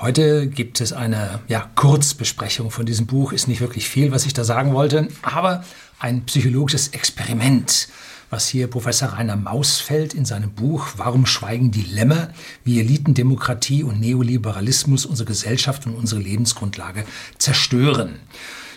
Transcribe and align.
Heute 0.00 0.46
gibt 0.46 0.80
es 0.80 0.92
eine 0.92 1.40
ja, 1.48 1.68
Kurzbesprechung 1.74 2.70
von 2.70 2.86
diesem 2.86 3.06
Buch. 3.06 3.32
Ist 3.32 3.48
nicht 3.48 3.60
wirklich 3.60 3.88
viel, 3.88 4.12
was 4.12 4.26
ich 4.26 4.32
da 4.32 4.44
sagen 4.44 4.72
wollte, 4.72 5.08
aber 5.22 5.64
ein 5.98 6.24
psychologisches 6.24 6.88
Experiment, 6.88 7.88
was 8.30 8.46
hier 8.46 8.68
Professor 8.68 9.08
Rainer 9.08 9.34
Mausfeld 9.34 10.14
in 10.14 10.24
seinem 10.24 10.52
Buch 10.52 10.86
Warum 10.98 11.26
schweigen 11.26 11.72
die 11.72 11.82
Lämmer? 11.82 12.28
Wie 12.62 12.78
Elitendemokratie 12.78 13.82
und 13.82 13.98
Neoliberalismus 13.98 15.04
unsere 15.04 15.26
Gesellschaft 15.26 15.84
und 15.86 15.96
unsere 15.96 16.20
Lebensgrundlage 16.20 17.04
zerstören. 17.38 18.20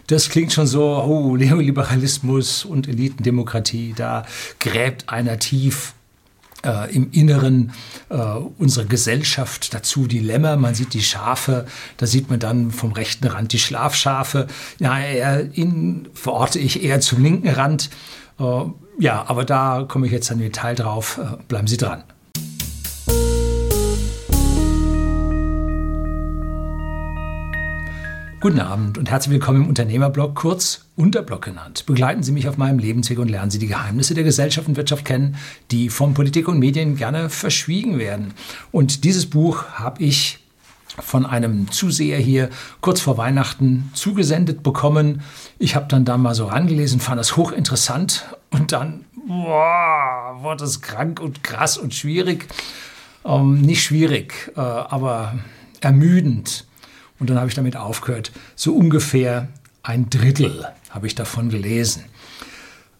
Das 0.07 0.27
klingt 0.27 0.53
schon 0.53 0.65
so, 0.65 1.03
oh, 1.03 1.37
Neoliberalismus 1.37 2.65
und 2.65 2.87
Elitendemokratie, 2.87 3.93
da 3.95 4.25
gräbt 4.59 5.07
einer 5.09 5.37
tief 5.37 5.93
äh, 6.63 6.93
im 6.93 7.11
Inneren 7.11 7.73
äh, 8.09 8.15
unserer 8.57 8.85
Gesellschaft 8.85 9.73
dazu 9.73 10.07
die 10.07 10.19
Lämmer, 10.19 10.57
man 10.57 10.75
sieht 10.75 10.93
die 10.93 11.01
Schafe, 11.01 11.65
da 11.97 12.05
sieht 12.05 12.29
man 12.29 12.39
dann 12.39 12.71
vom 12.71 12.91
rechten 12.91 13.27
Rand 13.27 13.53
die 13.53 13.59
Schlafschafe. 13.59 14.47
Ja, 14.79 14.99
eher 14.99 15.55
in, 15.55 16.07
verorte 16.13 16.59
ich 16.59 16.83
eher 16.83 16.99
zum 17.01 17.23
linken 17.23 17.49
Rand. 17.49 17.89
Äh, 18.39 18.43
ja, 18.99 19.25
aber 19.27 19.45
da 19.45 19.85
komme 19.87 20.05
ich 20.05 20.11
jetzt 20.11 20.29
dann 20.29 20.39
im 20.39 20.45
Detail 20.45 20.75
drauf. 20.75 21.19
Äh, 21.21 21.37
bleiben 21.47 21.67
Sie 21.67 21.77
dran. 21.77 22.03
Guten 28.41 28.59
Abend 28.59 28.97
und 28.97 29.07
herzlich 29.07 29.33
willkommen 29.33 29.61
im 29.61 29.69
Unternehmerblog, 29.69 30.33
kurz 30.33 30.87
Unterblog 30.95 31.43
genannt. 31.43 31.85
Begleiten 31.85 32.23
Sie 32.23 32.31
mich 32.31 32.49
auf 32.49 32.57
meinem 32.57 32.79
Lebensweg 32.79 33.19
und 33.19 33.29
lernen 33.29 33.51
Sie 33.51 33.59
die 33.59 33.67
Geheimnisse 33.67 34.15
der 34.15 34.23
Gesellschaft 34.23 34.67
und 34.67 34.77
Wirtschaft 34.77 35.05
kennen, 35.05 35.35
die 35.69 35.89
von 35.89 36.15
Politik 36.15 36.47
und 36.47 36.57
Medien 36.57 36.95
gerne 36.95 37.29
verschwiegen 37.29 37.99
werden. 37.99 38.33
Und 38.71 39.03
dieses 39.03 39.29
Buch 39.29 39.65
habe 39.73 40.01
ich 40.01 40.39
von 40.87 41.27
einem 41.27 41.69
Zuseher 41.69 42.17
hier 42.17 42.49
kurz 42.81 42.99
vor 42.99 43.15
Weihnachten 43.19 43.91
zugesendet 43.93 44.63
bekommen. 44.63 45.21
Ich 45.59 45.75
habe 45.75 45.85
dann 45.87 46.03
da 46.03 46.17
mal 46.17 46.33
so 46.33 46.47
rangelesen, 46.47 46.99
fand 46.99 47.19
das 47.19 47.37
hochinteressant 47.37 48.25
und 48.49 48.71
dann 48.71 49.05
boah, 49.27 50.39
wurde 50.41 50.63
es 50.63 50.81
krank 50.81 51.19
und 51.19 51.43
krass 51.43 51.77
und 51.77 51.93
schwierig. 51.93 52.47
Ähm, 53.23 53.61
nicht 53.61 53.83
schwierig, 53.83 54.51
äh, 54.55 54.61
aber 54.61 55.35
ermüdend. 55.79 56.65
Und 57.21 57.29
dann 57.29 57.37
habe 57.37 57.49
ich 57.49 57.53
damit 57.53 57.77
aufgehört. 57.77 58.31
So 58.55 58.73
ungefähr 58.73 59.47
ein 59.83 60.09
Drittel 60.09 60.65
habe 60.89 61.05
ich 61.05 61.13
davon 61.13 61.49
gelesen. 61.49 62.03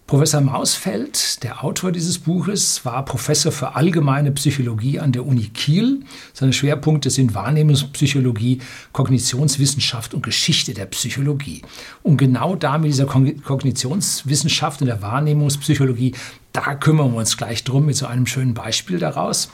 Professor 0.05 0.41
Mausfeld, 0.41 1.41
der 1.41 1.64
Autor 1.64 1.91
dieses 1.91 2.19
Buches, 2.19 2.86
war 2.86 3.03
Professor 3.03 3.52
für 3.52 3.75
allgemeine 3.75 4.31
Psychologie 4.33 4.99
an 4.99 5.11
der 5.11 5.25
Uni 5.25 5.45
Kiel. 5.45 6.03
Seine 6.33 6.53
Schwerpunkte 6.53 7.09
sind 7.09 7.33
Wahrnehmungspsychologie, 7.33 8.59
Kognitionswissenschaft 8.92 10.14
und 10.14 10.22
Geschichte 10.22 10.75
der 10.75 10.86
Psychologie. 10.86 11.64
Und 12.03 12.17
genau 12.17 12.55
da 12.55 12.77
mit 12.77 12.92
dieser 12.92 13.08
Kognitionswissenschaft 13.08 14.81
und 14.81 14.88
der 14.88 15.02
Wahrnehmungspsychologie, 15.02 16.14
da 16.53 16.75
kümmern 16.75 17.11
wir 17.14 17.17
uns 17.17 17.38
gleich 17.38 17.64
drum 17.64 17.88
mit 17.88 17.95
so 17.95 18.05
einem 18.05 18.27
schönen 18.27 18.53
Beispiel 18.53 18.99
daraus. 18.99 19.49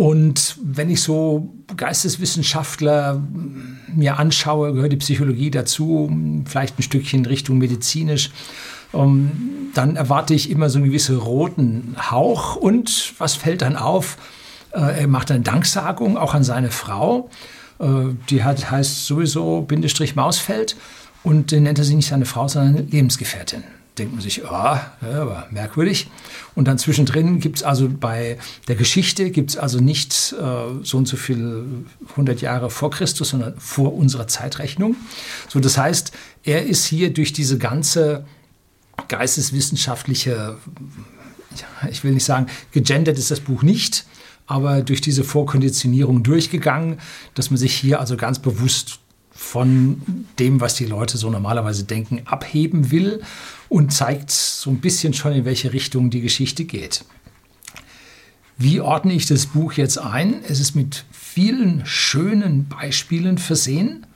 Und 0.00 0.56
wenn 0.62 0.88
ich 0.88 1.02
so 1.02 1.52
Geisteswissenschaftler 1.76 3.22
mir 3.94 4.18
anschaue, 4.18 4.72
gehört 4.72 4.92
die 4.92 4.96
Psychologie 4.96 5.50
dazu, 5.50 6.10
vielleicht 6.46 6.78
ein 6.78 6.82
Stückchen 6.82 7.26
Richtung 7.26 7.58
medizinisch, 7.58 8.30
um, 8.92 9.30
dann 9.74 9.96
erwarte 9.96 10.32
ich 10.32 10.48
immer 10.48 10.70
so 10.70 10.78
einen 10.78 10.86
gewissen 10.86 11.18
roten 11.18 11.96
Hauch. 12.10 12.56
Und 12.56 13.12
was 13.18 13.34
fällt 13.34 13.60
dann 13.60 13.76
auf? 13.76 14.16
Äh, 14.72 15.02
er 15.02 15.06
macht 15.06 15.30
eine 15.30 15.40
Danksagung 15.42 16.16
auch 16.16 16.32
an 16.32 16.44
seine 16.44 16.70
Frau. 16.70 17.28
Äh, 17.78 18.14
die 18.30 18.42
hat, 18.42 18.70
heißt 18.70 19.04
sowieso 19.04 19.60
Bindestrich 19.60 20.16
Mausfeld. 20.16 20.76
Und 21.22 21.50
den 21.50 21.64
nennt 21.64 21.78
er 21.78 21.84
sich 21.84 21.94
nicht 21.94 22.08
seine 22.08 22.24
Frau, 22.24 22.48
sondern 22.48 22.88
Lebensgefährtin 22.88 23.64
denkt 24.00 24.14
man 24.14 24.22
sich, 24.22 24.44
oh, 24.44 24.50
ja, 24.50 24.92
aber 25.02 25.46
merkwürdig. 25.50 26.08
Und 26.54 26.66
dann 26.66 26.78
zwischendrin 26.78 27.38
gibt 27.38 27.58
es 27.58 27.62
also 27.62 27.88
bei 27.88 28.38
der 28.66 28.74
Geschichte, 28.74 29.30
gibt 29.30 29.50
es 29.50 29.56
also 29.56 29.78
nicht 29.78 30.34
äh, 30.38 30.82
so 30.82 30.98
und 30.98 31.06
so 31.06 31.16
viel 31.16 31.64
100 32.10 32.40
Jahre 32.40 32.70
vor 32.70 32.90
Christus, 32.90 33.28
sondern 33.28 33.54
vor 33.58 33.94
unserer 33.94 34.26
Zeitrechnung. 34.26 34.96
So, 35.48 35.60
das 35.60 35.76
heißt, 35.76 36.12
er 36.44 36.64
ist 36.66 36.86
hier 36.86 37.12
durch 37.12 37.32
diese 37.32 37.58
ganze 37.58 38.24
geisteswissenschaftliche, 39.08 40.56
ich 41.90 42.02
will 42.02 42.12
nicht 42.12 42.24
sagen, 42.24 42.46
gegendert 42.72 43.18
ist 43.18 43.30
das 43.30 43.40
Buch 43.40 43.62
nicht, 43.62 44.06
aber 44.46 44.82
durch 44.82 45.00
diese 45.00 45.24
Vorkonditionierung 45.24 46.22
durchgegangen, 46.22 46.98
dass 47.34 47.50
man 47.50 47.58
sich 47.58 47.74
hier 47.74 48.00
also 48.00 48.16
ganz 48.16 48.38
bewusst 48.38 49.00
von 49.40 50.26
dem, 50.38 50.60
was 50.60 50.74
die 50.74 50.84
Leute 50.84 51.16
so 51.16 51.30
normalerweise 51.30 51.84
denken, 51.84 52.20
abheben 52.26 52.90
will 52.90 53.22
und 53.70 53.90
zeigt 53.90 54.30
so 54.30 54.70
ein 54.70 54.80
bisschen 54.80 55.14
schon, 55.14 55.32
in 55.32 55.44
welche 55.46 55.72
Richtung 55.72 56.10
die 56.10 56.20
Geschichte 56.20 56.66
geht. 56.66 57.04
Wie 58.58 58.80
ordne 58.80 59.14
ich 59.14 59.26
das 59.26 59.46
Buch 59.46 59.72
jetzt 59.72 59.98
ein? 59.98 60.44
Es 60.46 60.60
ist 60.60 60.76
mit 60.76 61.04
vielen 61.10 61.84
schönen 61.86 62.68
Beispielen 62.68 63.38
versehen. 63.38 64.06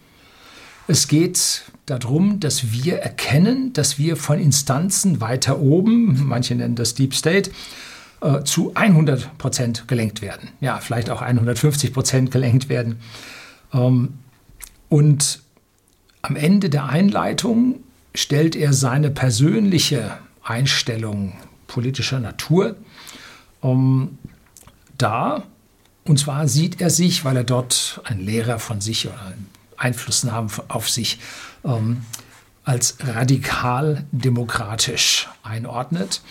Es 0.86 1.08
geht 1.08 1.62
darum, 1.86 2.38
dass 2.38 2.72
wir 2.72 2.98
erkennen, 2.98 3.72
dass 3.72 3.98
wir 3.98 4.16
von 4.16 4.38
Instanzen 4.38 5.22
weiter 5.22 5.58
oben, 5.58 6.26
manche 6.26 6.54
nennen 6.54 6.76
das 6.76 6.94
Deep 6.94 7.14
State, 7.14 7.50
äh, 8.20 8.44
zu 8.44 8.72
100 8.74 9.36
Prozent 9.38 9.88
gelenkt 9.88 10.20
werden. 10.20 10.50
Ja, 10.60 10.78
vielleicht 10.78 11.08
auch 11.08 11.22
150 11.22 11.94
Prozent 11.94 12.30
gelenkt 12.30 12.68
werden. 12.68 13.00
Ähm, 13.72 14.10
und 14.94 15.41
am 16.22 16.37
Ende 16.37 16.71
der 16.71 16.84
Einleitung 16.84 17.81
stellt 18.15 18.55
er 18.55 18.72
seine 18.72 19.10
persönliche 19.10 20.19
Einstellung 20.44 21.32
politischer 21.66 22.21
Natur 22.21 22.77
um, 23.60 24.19
dar. 24.97 25.49
Und 26.04 26.21
zwar 26.21 26.47
sieht 26.47 26.81
er 26.81 26.91
sich, 26.91 27.25
weil 27.25 27.38
er 27.38 27.43
dort 27.43 28.03
ein 28.04 28.21
Lehrer 28.21 28.60
von 28.60 28.81
sich 28.81 29.09
oder 29.09 29.33
Einflussnahmen 29.77 30.49
auf 30.69 30.88
sich 30.88 31.19
ähm, 31.65 32.03
als 32.62 32.99
radikal 33.00 34.04
demokratisch 34.12 35.28
einordnet. 35.43 36.22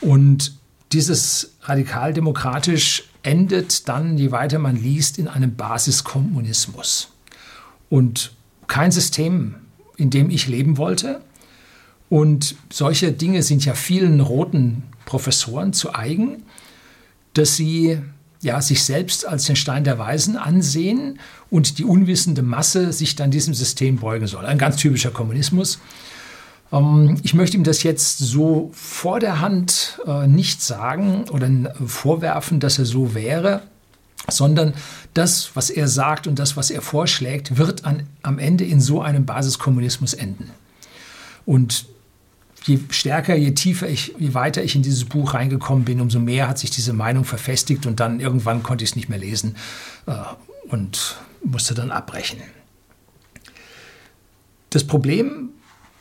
Und 0.00 0.54
dieses 0.92 1.56
radikal 1.60 2.14
demokratisch 2.14 3.02
endet 3.22 3.86
dann, 3.86 4.16
je 4.16 4.30
weiter 4.30 4.58
man 4.58 4.76
liest, 4.76 5.18
in 5.18 5.28
einem 5.28 5.56
Basiskommunismus. 5.56 7.10
Und 7.90 8.32
kein 8.66 8.90
System 8.92 9.54
in 9.98 10.08
dem 10.08 10.30
ich 10.30 10.48
leben 10.48 10.78
wollte. 10.78 11.20
Und 12.08 12.54
solche 12.72 13.12
Dinge 13.12 13.42
sind 13.42 13.66
ja 13.66 13.74
vielen 13.74 14.20
roten 14.20 14.84
Professoren 15.04 15.74
zu 15.74 15.94
eigen, 15.94 16.44
dass 17.34 17.56
sie 17.56 17.98
ja, 18.40 18.62
sich 18.62 18.84
selbst 18.84 19.26
als 19.26 19.44
den 19.44 19.56
Stein 19.56 19.84
der 19.84 19.98
Weisen 19.98 20.36
ansehen 20.36 21.18
und 21.50 21.78
die 21.78 21.84
unwissende 21.84 22.42
Masse 22.42 22.92
sich 22.92 23.16
dann 23.16 23.32
diesem 23.32 23.52
System 23.52 23.96
beugen 23.96 24.28
soll. 24.28 24.46
Ein 24.46 24.58
ganz 24.58 24.76
typischer 24.76 25.10
Kommunismus. 25.10 25.80
Ähm, 26.72 27.18
ich 27.24 27.34
möchte 27.34 27.56
ihm 27.56 27.64
das 27.64 27.82
jetzt 27.82 28.18
so 28.18 28.70
vor 28.72 29.18
der 29.18 29.40
Hand 29.40 29.98
äh, 30.06 30.28
nicht 30.28 30.62
sagen 30.62 31.24
oder 31.30 31.74
vorwerfen, 31.84 32.60
dass 32.60 32.78
er 32.78 32.84
so 32.84 33.14
wäre 33.14 33.62
sondern 34.26 34.74
das, 35.14 35.50
was 35.54 35.70
er 35.70 35.88
sagt 35.88 36.26
und 36.26 36.38
das, 36.38 36.56
was 36.56 36.70
er 36.70 36.82
vorschlägt, 36.82 37.56
wird 37.56 37.84
an, 37.84 38.02
am 38.22 38.38
Ende 38.38 38.64
in 38.64 38.80
so 38.80 39.00
einem 39.00 39.24
Basiskommunismus 39.24 40.14
enden. 40.14 40.50
Und 41.46 41.86
je 42.64 42.80
stärker, 42.90 43.34
je 43.36 43.52
tiefer 43.52 43.88
ich, 43.88 44.14
je 44.18 44.34
weiter 44.34 44.62
ich 44.62 44.74
in 44.74 44.82
dieses 44.82 45.04
Buch 45.04 45.34
reingekommen 45.34 45.84
bin, 45.84 46.00
umso 46.00 46.20
mehr 46.20 46.48
hat 46.48 46.58
sich 46.58 46.70
diese 46.70 46.92
Meinung 46.92 47.24
verfestigt 47.24 47.86
und 47.86 48.00
dann 48.00 48.20
irgendwann 48.20 48.62
konnte 48.62 48.84
ich 48.84 48.90
es 48.90 48.96
nicht 48.96 49.08
mehr 49.08 49.18
lesen 49.18 49.56
äh, 50.06 50.12
und 50.68 51.16
musste 51.42 51.74
dann 51.74 51.90
abbrechen. 51.90 52.40
Das 54.70 54.84
Problem, 54.84 55.50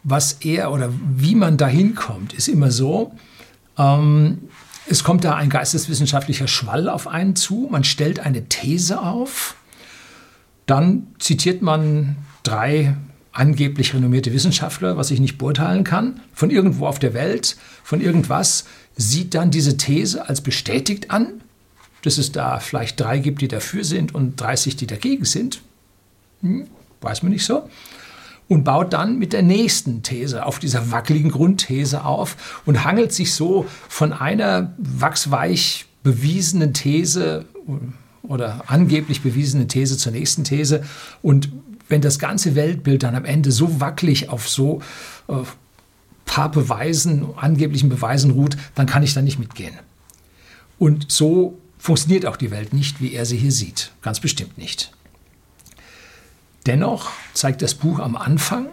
was 0.04 0.34
er 0.42 0.72
oder 0.72 0.92
wie 1.16 1.36
man 1.36 1.58
dahin 1.58 1.96
kommt, 1.96 2.34
ist 2.34 2.50
immer 2.50 2.72
so, 2.72 3.14
ähm, 3.78 4.50
es 4.90 5.04
kommt 5.04 5.24
da 5.24 5.36
ein 5.36 5.50
geisteswissenschaftlicher 5.50 6.48
Schwall 6.48 6.90
auf 6.90 7.08
einen 7.08 7.36
zu. 7.36 7.68
Man 7.70 7.84
stellt 7.84 8.20
eine 8.20 8.48
These 8.48 9.02
auf. 9.02 9.56
Dann 10.66 11.08
zitiert 11.20 11.62
man 11.62 12.18
drei 12.44 12.96
angeblich 13.32 13.94
renommierte 13.94 14.34
Wissenschaftler, 14.34 14.98
was 14.98 15.12
ich 15.12 15.20
nicht 15.20 15.38
beurteilen 15.38 15.84
kann, 15.84 16.20
von 16.34 16.50
irgendwo 16.50 16.88
auf 16.88 17.00
der 17.00 17.14
Welt, 17.14 17.56
von 17.84 18.02
irgendwas, 18.02 18.66
sieht 18.96 19.36
dann 19.36 19.52
diese 19.52 19.78
These 19.78 20.28
als 20.28 20.42
bestätigt 20.42 21.12
an, 21.12 21.42
dass 22.02 22.18
es 22.18 22.32
da 22.32 22.60
vielleicht 22.60 23.00
drei 23.00 23.20
gibt, 23.20 23.42
die 23.42 23.48
dafür 23.48 23.84
sind 23.84 24.16
und 24.16 24.42
30, 24.42 24.76
die 24.76 24.88
dagegen 24.88 25.26
sind. 25.26 25.62
Hm, 26.42 26.68
weiß 27.02 27.22
man 27.22 27.32
nicht 27.32 27.46
so 27.46 27.70
und 28.48 28.64
baut 28.64 28.94
dann 28.94 29.20
mit 29.20 29.34
der 29.34 29.44
nächsten 29.44 30.04
These 30.04 30.46
auf 30.46 30.60
dieser 30.60 30.92
wackeligen 30.92 31.32
Grundthese 31.32 32.06
auf 32.06 32.62
und 32.66 32.84
hangelt 32.84 33.12
sich 33.14 33.34
so 33.34 33.66
von 33.90 34.14
einer 34.14 34.74
wachsweich 34.78 35.86
bewiesenen 36.04 36.74
These 36.74 37.46
oder 38.24 38.64
angeblich 38.68 39.22
bewiesene 39.22 39.68
These 39.68 39.98
zur 39.98 40.12
nächsten 40.12 40.44
These. 40.44 40.84
Und 41.22 41.52
wenn 41.90 42.02
das 42.02 42.20
ganze 42.20 42.56
Weltbild 42.56 43.04
dann 43.04 43.16
am 43.16 43.26
Ende 43.26 43.52
so 43.52 43.80
wackelig 43.80 44.30
auf 44.30 44.48
so 44.50 44.82
äh, 45.28 45.34
paar 46.26 46.52
Beweisen, 46.52 47.26
angeblichen 47.36 47.90
Beweisen 47.90 48.32
ruht, 48.32 48.58
dann 48.76 48.86
kann 48.86 49.04
ich 49.04 49.14
da 49.14 49.22
nicht 49.22 49.40
mitgehen. 49.40 49.74
Und 50.78 51.12
so 51.12 51.58
funktioniert 51.80 52.26
auch 52.26 52.38
die 52.38 52.52
Welt 52.52 52.74
nicht, 52.74 53.02
wie 53.02 53.14
er 53.14 53.26
sie 53.26 53.38
hier 53.38 53.52
sieht. 53.52 53.92
Ganz 54.02 54.20
bestimmt 54.20 54.58
nicht. 54.58 54.92
Dennoch 56.68 57.12
zeigt 57.34 57.62
das 57.62 57.76
Buch 57.76 58.00
am 58.00 58.18
Anfang, 58.18 58.68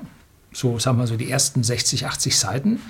so 0.52 0.80
sagen 0.80 0.98
wir 0.98 1.06
so 1.06 1.16
die 1.16 1.30
ersten 1.30 1.62
60, 1.62 2.06
80 2.06 2.36
Seiten, 2.36 2.80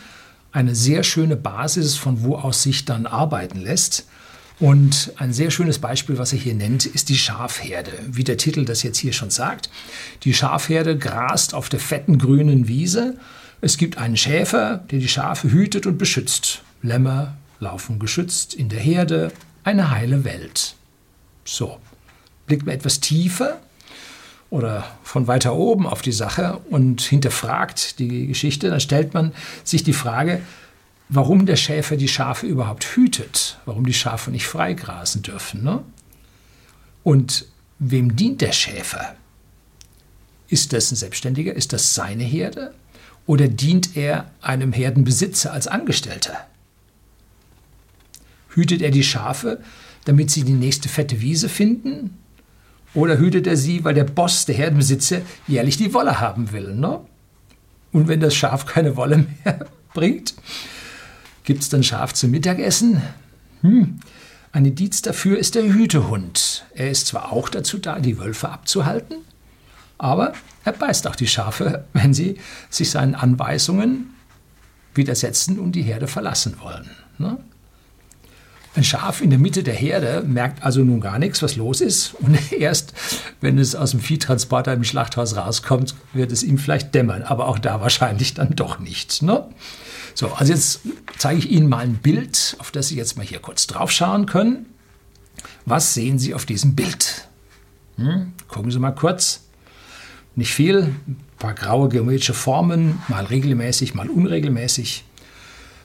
eine 0.50 0.74
sehr 0.74 1.02
schöne 1.02 1.36
Basis, 1.36 1.96
von 1.96 2.22
wo 2.22 2.36
aus 2.36 2.62
sich 2.62 2.86
dann 2.86 3.06
arbeiten 3.06 3.60
lässt. 3.60 4.06
Und 4.60 5.12
ein 5.16 5.34
sehr 5.34 5.50
schönes 5.50 5.78
Beispiel, 5.78 6.16
was 6.16 6.32
er 6.32 6.38
hier 6.38 6.54
nennt, 6.54 6.86
ist 6.86 7.10
die 7.10 7.18
Schafherde. 7.18 7.92
Wie 8.06 8.24
der 8.24 8.38
Titel 8.38 8.64
das 8.64 8.82
jetzt 8.82 8.98
hier 8.98 9.12
schon 9.12 9.30
sagt. 9.30 9.68
Die 10.22 10.32
Schafherde 10.32 10.96
grast 10.96 11.52
auf 11.52 11.68
der 11.68 11.80
fetten 11.80 12.18
grünen 12.18 12.66
Wiese. 12.66 13.18
Es 13.60 13.76
gibt 13.76 13.98
einen 13.98 14.16
Schäfer, 14.16 14.84
der 14.90 15.00
die 15.00 15.08
Schafe 15.08 15.50
hütet 15.50 15.86
und 15.86 15.98
beschützt. 15.98 16.62
Lämmer 16.82 17.36
laufen 17.60 17.98
geschützt 17.98 18.54
in 18.54 18.70
der 18.70 18.80
Herde. 18.80 19.32
Eine 19.64 19.90
heile 19.90 20.24
Welt. 20.24 20.76
So, 21.44 21.78
blickt 22.46 22.64
man 22.64 22.76
etwas 22.76 23.00
tiefer 23.00 23.60
oder 24.54 24.84
von 25.02 25.26
weiter 25.26 25.56
oben 25.56 25.84
auf 25.84 26.00
die 26.00 26.12
Sache 26.12 26.60
und 26.70 27.00
hinterfragt 27.00 27.98
die 27.98 28.28
Geschichte, 28.28 28.70
dann 28.70 28.78
stellt 28.78 29.12
man 29.12 29.32
sich 29.64 29.82
die 29.82 29.92
Frage, 29.92 30.42
warum 31.08 31.44
der 31.44 31.56
Schäfer 31.56 31.96
die 31.96 32.06
Schafe 32.06 32.46
überhaupt 32.46 32.84
hütet, 32.94 33.58
warum 33.64 33.84
die 33.84 33.92
Schafe 33.92 34.30
nicht 34.30 34.46
freigrasen 34.46 35.22
dürfen. 35.22 35.64
Ne? 35.64 35.82
Und 37.02 37.46
wem 37.80 38.14
dient 38.14 38.42
der 38.42 38.52
Schäfer? 38.52 39.16
Ist 40.46 40.72
das 40.72 40.92
ein 40.92 40.96
Selbstständiger? 40.96 41.52
Ist 41.52 41.72
das 41.72 41.96
seine 41.96 42.22
Herde? 42.22 42.72
Oder 43.26 43.48
dient 43.48 43.96
er 43.96 44.30
einem 44.40 44.72
Herdenbesitzer 44.72 45.52
als 45.52 45.66
Angestellter? 45.66 46.46
Hütet 48.50 48.82
er 48.82 48.92
die 48.92 49.02
Schafe, 49.02 49.60
damit 50.04 50.30
sie 50.30 50.44
die 50.44 50.52
nächste 50.52 50.88
fette 50.88 51.20
Wiese 51.20 51.48
finden? 51.48 52.16
Oder 52.94 53.18
hütet 53.18 53.46
er 53.46 53.56
sie, 53.56 53.84
weil 53.84 53.94
der 53.94 54.04
Boss, 54.04 54.46
der 54.46 54.54
Herdenbesitzer, 54.54 55.22
jährlich 55.46 55.76
die 55.76 55.92
Wolle 55.94 56.20
haben 56.20 56.52
will? 56.52 56.74
Ne? 56.74 57.00
Und 57.92 58.08
wenn 58.08 58.20
das 58.20 58.34
Schaf 58.34 58.66
keine 58.66 58.96
Wolle 58.96 59.26
mehr 59.44 59.66
bringt, 59.94 60.34
Gibt 61.44 61.62
es 61.62 61.68
dann 61.68 61.82
Schaf 61.82 62.14
zum 62.14 62.30
Mittagessen? 62.30 63.02
Hm. 63.60 64.00
Ein 64.52 64.64
Indiz 64.64 65.02
dafür 65.02 65.38
ist 65.38 65.54
der 65.54 65.64
Hütehund. 65.64 66.64
Er 66.74 66.90
ist 66.90 67.08
zwar 67.08 67.32
auch 67.32 67.50
dazu 67.50 67.76
da, 67.76 67.98
die 67.98 68.18
Wölfe 68.18 68.48
abzuhalten, 68.48 69.18
aber 69.98 70.32
er 70.64 70.72
beißt 70.72 71.06
auch 71.06 71.16
die 71.16 71.26
Schafe, 71.26 71.84
wenn 71.92 72.14
sie 72.14 72.38
sich 72.70 72.90
seinen 72.90 73.14
Anweisungen 73.14 74.14
widersetzen 74.94 75.58
und 75.58 75.72
die 75.72 75.82
Herde 75.82 76.06
verlassen 76.06 76.56
wollen. 76.60 76.90
Ne? 77.18 77.36
Ein 78.76 78.82
Schaf 78.82 79.20
in 79.20 79.30
der 79.30 79.38
Mitte 79.38 79.62
der 79.62 79.74
Herde 79.74 80.24
merkt 80.26 80.64
also 80.64 80.82
nun 80.82 81.00
gar 81.00 81.20
nichts, 81.20 81.42
was 81.42 81.54
los 81.54 81.80
ist. 81.80 82.14
Und 82.20 82.52
erst, 82.52 82.92
wenn 83.40 83.58
es 83.58 83.76
aus 83.76 83.92
dem 83.92 84.00
Viehtransporter 84.00 84.72
im 84.72 84.82
Schlachthaus 84.82 85.36
rauskommt, 85.36 85.94
wird 86.12 86.32
es 86.32 86.42
ihm 86.42 86.58
vielleicht 86.58 86.94
dämmern. 86.94 87.22
Aber 87.22 87.46
auch 87.46 87.60
da 87.60 87.80
wahrscheinlich 87.80 88.34
dann 88.34 88.56
doch 88.56 88.80
nicht. 88.80 89.22
Ne? 89.22 89.46
So, 90.14 90.32
also 90.32 90.52
jetzt 90.52 90.80
zeige 91.18 91.38
ich 91.38 91.50
Ihnen 91.50 91.68
mal 91.68 91.84
ein 91.84 91.96
Bild, 91.96 92.56
auf 92.58 92.72
das 92.72 92.88
Sie 92.88 92.96
jetzt 92.96 93.16
mal 93.16 93.24
hier 93.24 93.38
kurz 93.38 93.66
drauf 93.68 93.92
schauen 93.92 94.26
können. 94.26 94.66
Was 95.66 95.94
sehen 95.94 96.18
Sie 96.18 96.34
auf 96.34 96.44
diesem 96.44 96.74
Bild? 96.74 97.28
Hm? 97.96 98.32
Gucken 98.48 98.72
Sie 98.72 98.78
mal 98.78 98.92
kurz. 98.92 99.44
Nicht 100.36 100.52
viel, 100.52 100.94
ein 101.06 101.16
paar 101.38 101.54
graue 101.54 101.88
geometrische 101.88 102.34
Formen, 102.34 103.00
mal 103.06 103.24
regelmäßig, 103.24 103.94
mal 103.94 104.08
unregelmäßig. 104.08 105.04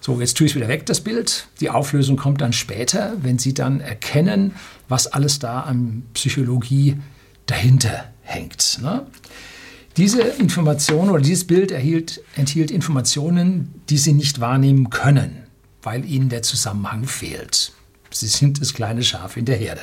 So, 0.10 0.20
jetzt 0.20 0.38
tue 0.38 0.48
ich 0.48 0.54
es 0.54 0.56
wieder 0.56 0.68
weg, 0.68 0.88
das 0.88 1.02
Bild. 1.02 1.46
Die 1.62 1.70
Auflösung 1.70 2.18
kommt 2.18 2.42
dann 2.42 2.52
später, 2.52 3.14
wenn 3.22 3.38
Sie 3.38 3.54
dann 3.54 3.80
erkennen, 3.80 4.56
was 4.88 5.06
alles 5.06 5.38
da 5.38 5.60
an 5.60 6.02
Psychologie 6.16 6.98
dahinter 7.46 8.06
hängt. 8.24 8.80
Ne? 8.82 9.06
Diese 9.98 10.22
Information 10.24 11.12
oder 11.12 11.22
dieses 11.22 11.46
Bild 11.46 11.72
erhielt, 11.72 12.24
enthielt 12.36 12.72
Informationen, 12.72 13.72
die 13.92 14.00
Sie 14.00 14.14
nicht 14.14 14.40
wahrnehmen 14.40 14.90
können, 14.90 15.44
weil 15.84 16.04
Ihnen 16.06 16.30
der 16.30 16.42
Zusammenhang 16.42 17.04
fehlt. 17.04 17.72
Sie 18.10 18.26
sind 18.26 18.62
das 18.62 18.74
kleine 18.74 19.04
Schaf 19.04 19.38
in 19.38 19.46
der 19.46 19.58
Herde. 19.58 19.82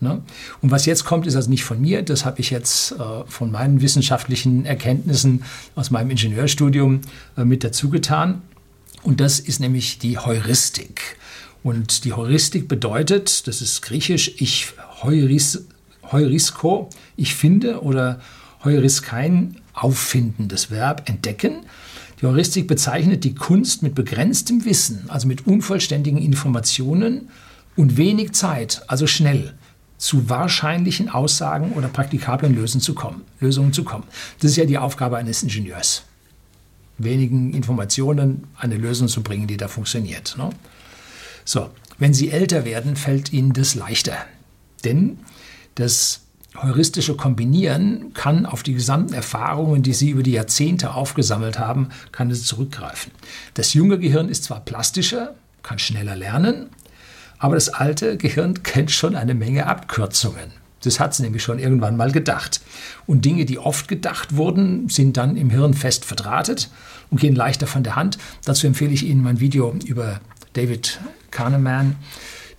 Ne? 0.00 0.22
Und 0.62 0.70
was 0.70 0.86
jetzt 0.86 1.04
kommt, 1.04 1.26
ist 1.26 1.36
also 1.36 1.50
nicht 1.50 1.64
von 1.64 1.78
mir, 1.78 2.00
das 2.00 2.24
habe 2.24 2.40
ich 2.40 2.48
jetzt 2.48 2.92
äh, 2.92 2.96
von 3.26 3.50
meinen 3.50 3.82
wissenschaftlichen 3.82 4.64
Erkenntnissen 4.64 5.44
aus 5.74 5.90
meinem 5.90 6.08
Ingenieurstudium 6.08 7.02
äh, 7.36 7.44
mit 7.44 7.64
dazu 7.64 7.90
getan. 7.90 8.40
Und 9.02 9.20
das 9.20 9.40
ist 9.40 9.60
nämlich 9.60 9.98
die 9.98 10.18
Heuristik. 10.18 11.16
Und 11.62 12.04
die 12.04 12.12
Heuristik 12.12 12.68
bedeutet, 12.68 13.46
das 13.46 13.60
ist 13.62 13.82
griechisch, 13.82 14.32
ich 14.38 14.72
heuris, 15.02 15.64
heurisko, 16.10 16.88
ich 17.16 17.34
finde 17.34 17.82
oder 17.82 18.20
Heuriskein 18.64 19.56
auffinden, 19.72 20.48
das 20.48 20.70
Verb 20.70 21.08
entdecken. 21.08 21.64
Die 22.20 22.26
Heuristik 22.26 22.66
bezeichnet 22.66 23.22
die 23.24 23.34
Kunst 23.34 23.82
mit 23.82 23.94
begrenztem 23.94 24.64
Wissen, 24.64 25.04
also 25.08 25.28
mit 25.28 25.46
unvollständigen 25.46 26.18
Informationen 26.18 27.28
und 27.76 27.96
wenig 27.96 28.32
Zeit, 28.32 28.82
also 28.88 29.06
schnell, 29.06 29.54
zu 29.98 30.28
wahrscheinlichen 30.28 31.08
Aussagen 31.08 31.72
oder 31.72 31.88
praktikablen 31.88 32.54
Lösungen 32.54 32.82
zu 32.82 32.94
kommen. 32.94 33.22
Lösungen 33.40 33.72
zu 33.72 33.84
kommen. 33.84 34.04
Das 34.40 34.52
ist 34.52 34.56
ja 34.56 34.64
die 34.64 34.78
Aufgabe 34.78 35.16
eines 35.16 35.42
Ingenieurs. 35.42 36.04
Wenigen 36.98 37.54
Informationen 37.54 38.46
eine 38.56 38.76
Lösung 38.76 39.08
zu 39.08 39.22
bringen, 39.22 39.46
die 39.46 39.56
da 39.56 39.68
funktioniert. 39.68 40.36
Ne? 40.36 40.50
So, 41.44 41.70
wenn 41.98 42.12
Sie 42.12 42.30
älter 42.30 42.64
werden, 42.64 42.96
fällt 42.96 43.32
Ihnen 43.32 43.52
das 43.52 43.74
leichter. 43.74 44.16
Denn 44.84 45.18
das 45.76 46.22
heuristische 46.56 47.14
Kombinieren 47.16 48.12
kann 48.14 48.46
auf 48.46 48.62
die 48.62 48.74
gesamten 48.74 49.14
Erfahrungen, 49.14 49.82
die 49.82 49.92
Sie 49.92 50.10
über 50.10 50.22
die 50.22 50.32
Jahrzehnte 50.32 50.94
aufgesammelt 50.94 51.58
haben, 51.58 51.88
kann 52.12 52.30
es 52.30 52.44
zurückgreifen. 52.44 53.12
Das 53.54 53.74
junge 53.74 53.98
Gehirn 53.98 54.28
ist 54.28 54.44
zwar 54.44 54.60
plastischer, 54.60 55.34
kann 55.62 55.78
schneller 55.78 56.16
lernen, 56.16 56.70
aber 57.38 57.54
das 57.54 57.68
alte 57.68 58.16
Gehirn 58.16 58.62
kennt 58.62 58.90
schon 58.90 59.14
eine 59.14 59.34
Menge 59.34 59.66
Abkürzungen. 59.66 60.52
Das 60.82 61.00
hat 61.00 61.12
es 61.12 61.18
nämlich 61.18 61.42
schon 61.42 61.58
irgendwann 61.58 61.96
mal 61.96 62.12
gedacht. 62.12 62.60
Und 63.06 63.24
Dinge, 63.24 63.44
die 63.44 63.58
oft 63.58 63.88
gedacht 63.88 64.36
wurden, 64.36 64.88
sind 64.88 65.16
dann 65.16 65.36
im 65.36 65.50
Hirn 65.50 65.74
fest 65.74 66.04
verdrahtet 66.04 66.70
und 67.10 67.20
gehen 67.20 67.34
leichter 67.34 67.66
von 67.66 67.82
der 67.82 67.96
Hand. 67.96 68.18
Dazu 68.44 68.66
empfehle 68.66 68.92
ich 68.92 69.04
Ihnen 69.04 69.22
mein 69.22 69.40
Video 69.40 69.74
über 69.84 70.20
David 70.52 71.00
Kahneman 71.30 71.96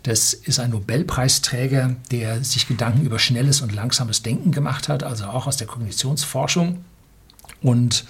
das 0.03 0.33
ist 0.33 0.59
ein 0.59 0.69
Nobelpreisträger, 0.71 1.95
der 2.11 2.43
sich 2.43 2.67
Gedanken 2.67 3.05
über 3.05 3.19
schnelles 3.19 3.61
und 3.61 3.73
langsames 3.73 4.21
Denken 4.23 4.51
gemacht 4.51 4.87
hat, 4.87 5.03
also 5.03 5.25
auch 5.25 5.45
aus 5.45 5.57
der 5.57 5.67
Kognitionsforschung. 5.67 6.83
Und 7.61 8.05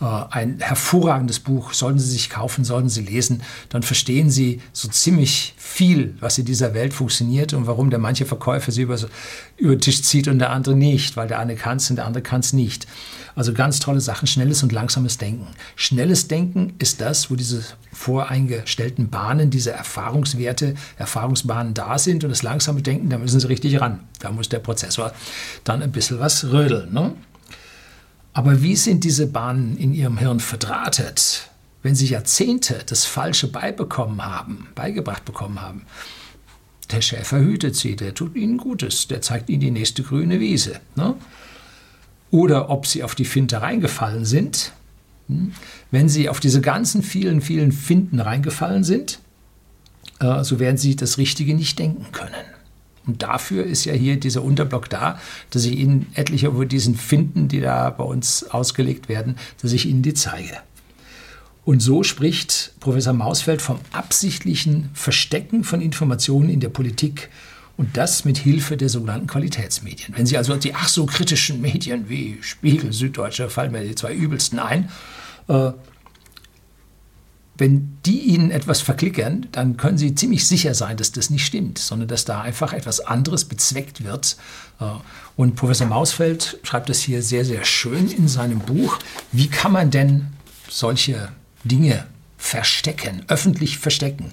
ein 0.00 0.58
hervorragendes 0.60 1.40
Buch, 1.40 1.72
sollten 1.72 1.98
Sie 1.98 2.10
sich 2.10 2.30
kaufen, 2.30 2.64
sollten 2.64 2.88
Sie 2.88 3.02
lesen, 3.02 3.42
dann 3.68 3.82
verstehen 3.82 4.30
Sie 4.30 4.60
so 4.72 4.88
ziemlich 4.88 5.54
viel, 5.56 6.14
was 6.20 6.38
in 6.38 6.44
dieser 6.44 6.74
Welt 6.74 6.92
funktioniert 6.92 7.52
und 7.52 7.66
warum 7.66 7.90
der 7.90 7.98
manche 7.98 8.26
Verkäufer 8.26 8.70
sie 8.70 8.82
über, 8.82 8.98
über 9.56 9.74
den 9.74 9.80
Tisch 9.80 10.02
zieht 10.02 10.28
und 10.28 10.38
der 10.38 10.50
andere 10.50 10.76
nicht, 10.76 11.16
weil 11.16 11.28
der 11.28 11.38
eine 11.38 11.56
kann 11.56 11.78
es 11.78 11.90
und 11.90 11.96
der 11.96 12.06
andere 12.06 12.22
kann 12.22 12.40
es 12.40 12.52
nicht. 12.52 12.86
Also 13.34 13.52
ganz 13.52 13.80
tolle 13.80 14.00
Sachen, 14.00 14.28
schnelles 14.28 14.62
und 14.62 14.70
langsames 14.70 15.18
Denken. 15.18 15.48
Schnelles 15.74 16.28
Denken 16.28 16.74
ist 16.78 17.00
das, 17.00 17.30
wo 17.30 17.34
diese 17.34 17.64
voreingestellten 17.92 19.10
Bahnen, 19.10 19.50
diese 19.50 19.72
Erfahrungswerte, 19.72 20.74
Erfahrungsbahnen 20.96 21.74
da 21.74 21.98
sind 21.98 22.22
und 22.22 22.30
das 22.30 22.42
langsame 22.42 22.82
Denken, 22.82 23.10
da 23.10 23.18
müssen 23.18 23.40
Sie 23.40 23.48
richtig 23.48 23.80
ran. 23.80 24.00
Da 24.20 24.30
muss 24.30 24.48
der 24.48 24.60
Prozessor 24.60 25.12
dann 25.64 25.82
ein 25.82 25.90
bisschen 25.90 26.20
was 26.20 26.44
rödeln. 26.44 26.92
Ne? 26.92 27.14
Aber 28.34 28.62
wie 28.62 28.76
sind 28.76 29.04
diese 29.04 29.26
Bahnen 29.26 29.78
in 29.78 29.94
Ihrem 29.94 30.18
Hirn 30.18 30.40
verdrahtet, 30.40 31.48
wenn 31.82 31.94
Sie 31.94 32.06
Jahrzehnte 32.06 32.82
das 32.84 33.06
Falsche 33.06 33.48
beibekommen 33.48 34.22
haben, 34.24 34.68
beigebracht 34.74 35.24
bekommen 35.24 35.62
haben? 35.62 35.86
Der 36.90 37.00
Schäfer 37.00 37.38
hütet 37.38 37.76
Sie, 37.76 37.96
der 37.96 38.12
tut 38.14 38.36
Ihnen 38.36 38.58
Gutes, 38.58 39.08
der 39.08 39.22
zeigt 39.22 39.48
Ihnen 39.48 39.60
die 39.60 39.70
nächste 39.70 40.02
grüne 40.02 40.40
Wiese. 40.40 40.80
Ne? 40.96 41.14
oder 42.34 42.68
ob 42.68 42.84
sie 42.84 43.04
auf 43.04 43.14
die 43.14 43.24
Finte 43.24 43.62
reingefallen 43.62 44.24
sind. 44.24 44.72
Hm? 45.28 45.52
Wenn 45.92 46.08
sie 46.08 46.28
auf 46.28 46.40
diese 46.40 46.60
ganzen 46.60 47.04
vielen, 47.04 47.40
vielen 47.40 47.70
Finden 47.70 48.18
reingefallen 48.18 48.82
sind, 48.82 49.20
äh, 50.18 50.42
so 50.42 50.58
werden 50.58 50.76
sie 50.76 50.96
das 50.96 51.16
Richtige 51.16 51.54
nicht 51.54 51.78
denken 51.78 52.10
können. 52.10 52.34
Und 53.06 53.22
dafür 53.22 53.64
ist 53.64 53.84
ja 53.84 53.92
hier 53.92 54.18
dieser 54.18 54.42
Unterblock 54.42 54.88
da, 54.88 55.18
dass 55.50 55.64
ich 55.64 55.76
Ihnen 55.76 56.06
etliche 56.14 56.48
über 56.48 56.66
diesen 56.66 56.94
Finden, 56.94 57.48
die 57.48 57.60
da 57.60 57.90
bei 57.90 58.04
uns 58.04 58.50
ausgelegt 58.50 59.08
werden, 59.08 59.36
dass 59.60 59.72
ich 59.72 59.86
Ihnen 59.86 60.02
die 60.02 60.14
zeige. 60.14 60.56
Und 61.64 61.80
so 61.80 62.02
spricht 62.02 62.74
Professor 62.80 63.12
Mausfeld 63.12 63.62
vom 63.62 63.78
absichtlichen 63.92 64.90
Verstecken 64.92 65.64
von 65.64 65.80
Informationen 65.80 66.50
in 66.50 66.60
der 66.60 66.68
Politik 66.68 67.30
Und 67.76 67.96
das 67.96 68.24
mit 68.24 68.38
Hilfe 68.38 68.76
der 68.76 68.88
sogenannten 68.88 69.26
Qualitätsmedien. 69.26 70.16
Wenn 70.16 70.26
Sie 70.26 70.36
also 70.36 70.54
die 70.54 70.74
ach 70.74 70.88
so 70.88 71.06
kritischen 71.06 71.60
Medien 71.60 72.08
wie 72.08 72.38
Spiegel, 72.40 72.92
Süddeutsche, 72.92 73.50
fallen 73.50 73.72
mir 73.72 73.82
die 73.82 73.96
zwei 73.96 74.14
übelsten 74.14 74.60
ein, 74.60 74.90
äh, 75.48 75.72
wenn 77.56 77.98
die 78.04 78.20
Ihnen 78.20 78.50
etwas 78.50 78.80
verklickern, 78.80 79.46
dann 79.52 79.76
können 79.76 79.98
Sie 79.98 80.14
ziemlich 80.14 80.46
sicher 80.46 80.74
sein, 80.74 80.96
dass 80.96 81.12
das 81.12 81.30
nicht 81.30 81.46
stimmt, 81.46 81.78
sondern 81.78 82.08
dass 82.08 82.24
da 82.24 82.40
einfach 82.40 82.72
etwas 82.72 83.00
anderes 83.00 83.44
bezweckt 83.44 84.04
wird. 84.04 84.36
Äh, 84.80 84.84
und 85.36 85.54
Professor 85.54 85.86
Mausfeld 85.86 86.58
schreibt 86.62 86.88
das 86.88 87.00
hier 87.00 87.22
sehr, 87.22 87.44
sehr 87.44 87.64
schön 87.64 88.10
in 88.10 88.28
seinem 88.28 88.58
Buch. 88.58 88.98
Wie 89.32 89.48
kann 89.48 89.72
man 89.72 89.90
denn 89.90 90.26
solche 90.68 91.28
Dinge 91.62 92.06
verstecken, 92.38 93.22
öffentlich 93.28 93.78
verstecken? 93.78 94.32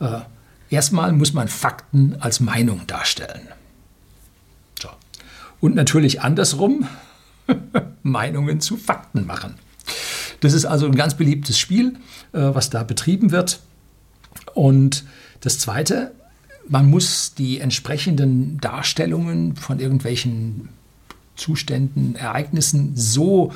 Äh, 0.00 0.20
erstmal 0.70 1.12
muss 1.12 1.32
man 1.32 1.48
Fakten 1.48 2.16
als 2.20 2.40
Meinung 2.40 2.86
darstellen. 2.86 3.48
Und 5.62 5.76
natürlich 5.76 6.20
andersrum, 6.20 6.88
Meinungen 8.02 8.60
zu 8.60 8.76
Fakten 8.76 9.26
machen. 9.26 9.54
Das 10.42 10.52
ist 10.52 10.64
also 10.64 10.86
ein 10.86 10.96
ganz 10.96 11.14
beliebtes 11.14 11.56
Spiel, 11.58 11.94
äh, 12.32 12.40
was 12.40 12.68
da 12.68 12.82
betrieben 12.82 13.30
wird. 13.30 13.60
Und 14.54 15.04
das 15.40 15.58
Zweite, 15.58 16.12
man 16.68 16.90
muss 16.90 17.34
die 17.34 17.60
entsprechenden 17.60 18.58
Darstellungen 18.58 19.56
von 19.56 19.78
irgendwelchen 19.78 20.68
Zuständen, 21.36 22.16
Ereignissen 22.16 22.92
so 22.96 23.52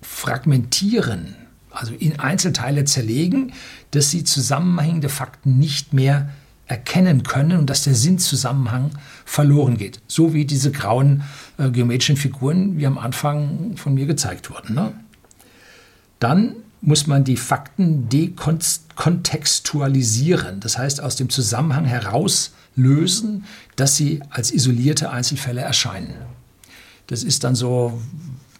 fragmentieren, 0.00 1.34
also 1.70 1.92
in 1.92 2.18
Einzelteile 2.18 2.84
zerlegen, 2.84 3.52
dass 3.90 4.10
sie 4.10 4.24
zusammenhängende 4.24 5.10
Fakten 5.10 5.58
nicht 5.58 5.92
mehr 5.92 6.30
erkennen 6.66 7.22
können 7.22 7.58
und 7.58 7.68
dass 7.68 7.84
der 7.84 7.94
Sinnzusammenhang 7.94 8.92
verloren 9.26 9.76
geht. 9.76 10.00
So 10.06 10.32
wie 10.32 10.46
diese 10.46 10.72
grauen 10.72 11.22
äh, 11.58 11.70
geometrischen 11.70 12.16
Figuren, 12.16 12.78
wie 12.78 12.86
am 12.86 12.96
Anfang 12.96 13.76
von 13.76 13.92
mir 13.92 14.06
gezeigt 14.06 14.50
wurden. 14.50 14.74
Ne? 14.74 14.92
Dann 16.18 16.56
muss 16.80 17.06
man 17.06 17.24
die 17.24 17.36
Fakten 17.36 18.08
dekontextualisieren, 18.08 20.60
das 20.60 20.78
heißt 20.78 21.00
aus 21.00 21.16
dem 21.16 21.28
Zusammenhang 21.28 21.84
herauslösen, 21.84 23.44
dass 23.76 23.96
sie 23.96 24.22
als 24.30 24.52
isolierte 24.52 25.10
Einzelfälle 25.10 25.60
erscheinen. 25.60 26.14
Das 27.08 27.24
ist 27.24 27.44
dann 27.44 27.54
so, 27.54 28.00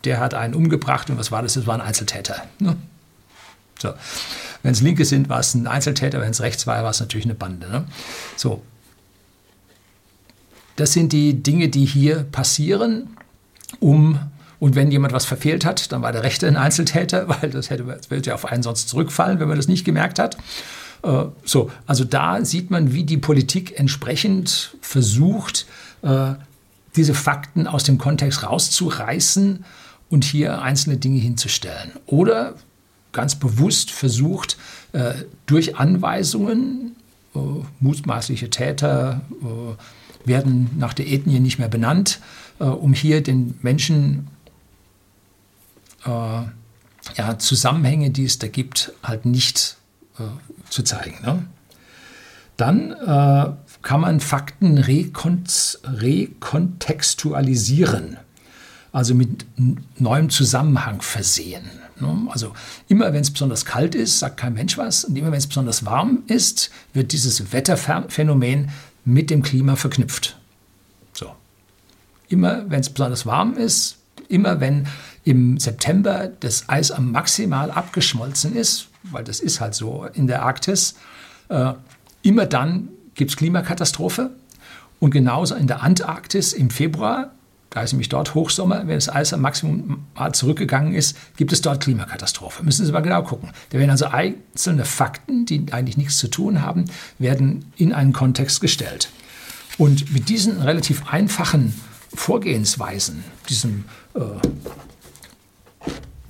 der 0.04 0.20
hat 0.20 0.34
einen 0.34 0.54
umgebracht 0.54 1.10
und 1.10 1.18
was 1.18 1.30
war 1.30 1.42
das? 1.42 1.54
Das 1.54 1.66
war 1.66 1.74
ein 1.74 1.80
Einzeltäter. 1.80 2.42
Ne? 2.58 2.76
So. 3.78 3.94
Wenn 4.62 4.72
es 4.72 4.80
Linke 4.80 5.04
sind, 5.04 5.28
war 5.28 5.38
es 5.38 5.54
ein 5.54 5.68
Einzeltäter, 5.68 6.20
wenn 6.20 6.30
es 6.30 6.40
rechts 6.40 6.66
war, 6.66 6.82
war 6.82 6.90
es 6.90 7.00
natürlich 7.00 7.26
eine 7.26 7.34
Bande. 7.34 7.70
Ne? 7.70 7.84
So. 8.36 8.62
Das 10.76 10.92
sind 10.92 11.12
die 11.12 11.42
Dinge, 11.42 11.68
die 11.68 11.84
hier 11.84 12.24
passieren, 12.24 13.16
um 13.80 14.18
und 14.60 14.74
wenn 14.74 14.90
jemand 14.90 15.12
was 15.12 15.24
verfehlt 15.24 15.64
hat, 15.64 15.92
dann 15.92 16.02
war 16.02 16.12
der 16.12 16.22
Rechte 16.22 16.46
ein 16.46 16.56
Einzeltäter, 16.56 17.28
weil 17.40 17.50
das 17.50 17.70
hätte 17.70 17.84
das 17.84 18.10
würde 18.10 18.30
ja 18.30 18.34
auf 18.34 18.46
einen 18.46 18.62
sonst 18.62 18.88
zurückfallen, 18.88 19.40
wenn 19.40 19.48
man 19.48 19.56
das 19.56 19.68
nicht 19.68 19.84
gemerkt 19.84 20.18
hat. 20.18 20.36
Äh, 21.02 21.24
so, 21.44 21.70
also 21.86 22.04
da 22.04 22.44
sieht 22.44 22.70
man, 22.70 22.92
wie 22.92 23.04
die 23.04 23.18
Politik 23.18 23.78
entsprechend 23.78 24.76
versucht, 24.80 25.66
äh, 26.02 26.34
diese 26.96 27.14
Fakten 27.14 27.66
aus 27.66 27.84
dem 27.84 27.98
Kontext 27.98 28.42
rauszureißen 28.42 29.64
und 30.10 30.24
hier 30.24 30.62
einzelne 30.62 30.96
Dinge 30.96 31.20
hinzustellen. 31.20 31.92
Oder 32.06 32.54
ganz 33.12 33.36
bewusst 33.36 33.90
versucht, 33.90 34.56
äh, 34.92 35.14
durch 35.46 35.76
Anweisungen, 35.76 36.94
mutmaßliche 37.78 38.50
Täter 38.50 39.20
werden 40.24 40.70
nach 40.76 40.92
der 40.92 41.06
Ethnie 41.06 41.38
nicht 41.38 41.58
mehr 41.58 41.68
benannt, 41.68 42.20
um 42.58 42.94
hier 42.94 43.22
den 43.22 43.56
Menschen 43.62 44.26
äh, 46.04 46.42
ja, 47.16 47.38
Zusammenhänge, 47.38 48.10
die 48.10 48.24
es 48.24 48.38
da 48.38 48.48
gibt, 48.48 48.92
halt 49.02 49.24
nicht 49.24 49.78
äh, 50.18 50.24
zu 50.68 50.82
zeigen. 50.82 51.16
Ne? 51.24 51.46
Dann 52.56 52.90
äh, 52.92 53.52
kann 53.82 54.00
man 54.00 54.20
Fakten 54.20 54.78
rekont 54.78 55.78
rekontextualisieren, 55.84 58.16
also 58.92 59.14
mit 59.14 59.46
neuem 59.98 60.30
Zusammenhang 60.30 61.00
versehen. 61.00 61.62
Ne? 62.00 62.26
Also 62.30 62.52
immer 62.88 63.12
wenn 63.12 63.20
es 63.20 63.30
besonders 63.30 63.64
kalt 63.64 63.94
ist, 63.94 64.18
sagt 64.18 64.38
kein 64.38 64.54
Mensch 64.54 64.76
was, 64.76 65.04
und 65.04 65.16
immer 65.16 65.30
wenn 65.30 65.38
es 65.38 65.46
besonders 65.46 65.84
warm 65.84 66.24
ist, 66.26 66.70
wird 66.92 67.12
dieses 67.12 67.52
Wetterphänomen 67.52 68.70
mit 69.04 69.30
dem 69.30 69.42
Klima 69.42 69.76
verknüpft. 69.76 70.36
So. 71.12 71.30
Immer 72.28 72.68
wenn 72.70 72.80
es 72.80 72.90
besonders 72.90 73.24
warm 73.24 73.54
ist, 73.54 73.98
immer 74.28 74.60
wenn 74.60 74.86
im 75.28 75.58
September 75.58 76.30
das 76.40 76.70
Eis 76.70 76.90
am 76.90 77.12
maximal 77.12 77.70
abgeschmolzen 77.70 78.56
ist, 78.56 78.88
weil 79.02 79.24
das 79.24 79.40
ist 79.40 79.60
halt 79.60 79.74
so 79.74 80.06
in 80.14 80.26
der 80.26 80.42
Arktis, 80.42 80.94
äh, 81.50 81.74
immer 82.22 82.46
dann 82.46 82.88
gibt 83.14 83.32
es 83.32 83.36
Klimakatastrophe. 83.36 84.30
Und 85.00 85.10
genauso 85.10 85.54
in 85.54 85.66
der 85.66 85.82
Antarktis 85.82 86.54
im 86.54 86.70
Februar, 86.70 87.32
da 87.68 87.82
ist 87.82 87.92
nämlich 87.92 88.08
dort 88.08 88.34
Hochsommer, 88.34 88.86
wenn 88.86 88.94
das 88.94 89.10
Eis 89.10 89.34
am 89.34 89.42
Maximum 89.42 90.06
zurückgegangen 90.32 90.94
ist, 90.94 91.14
gibt 91.36 91.52
es 91.52 91.60
dort 91.60 91.82
Klimakatastrophe. 91.82 92.64
Müssen 92.64 92.86
Sie 92.86 92.90
mal 92.90 93.00
genau 93.00 93.22
gucken. 93.22 93.50
Da 93.68 93.78
werden 93.78 93.90
also 93.90 94.06
einzelne 94.06 94.86
Fakten, 94.86 95.44
die 95.44 95.66
eigentlich 95.72 95.98
nichts 95.98 96.16
zu 96.16 96.28
tun 96.28 96.62
haben, 96.62 96.86
werden 97.18 97.70
in 97.76 97.92
einen 97.92 98.14
Kontext 98.14 98.62
gestellt. 98.62 99.10
Und 99.76 100.10
mit 100.10 100.30
diesen 100.30 100.62
relativ 100.62 101.06
einfachen 101.12 101.74
Vorgehensweisen, 102.14 103.22
diesem 103.50 103.84
äh, 104.14 104.20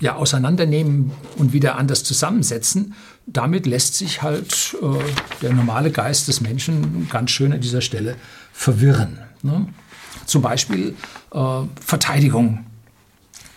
ja, 0.00 0.17
auseinandernehmen 0.17 1.11
und 1.37 1.52
wieder 1.52 1.76
anders 1.76 2.05
zusammensetzen, 2.05 2.95
damit 3.26 3.67
lässt 3.67 3.95
sich 3.95 4.23
halt 4.23 4.76
äh, 4.81 4.87
der 5.43 5.52
normale 5.52 5.90
Geist 5.90 6.28
des 6.28 6.40
Menschen 6.40 7.09
ganz 7.09 7.31
schön 7.31 7.52
an 7.52 7.61
dieser 7.61 7.81
Stelle 7.81 8.17
verwirren. 8.52 9.19
Ne? 9.43 9.67
Zum 10.26 10.43
Beispiel 10.43 10.95
äh, 11.33 11.61
Verteidigung 11.81 12.64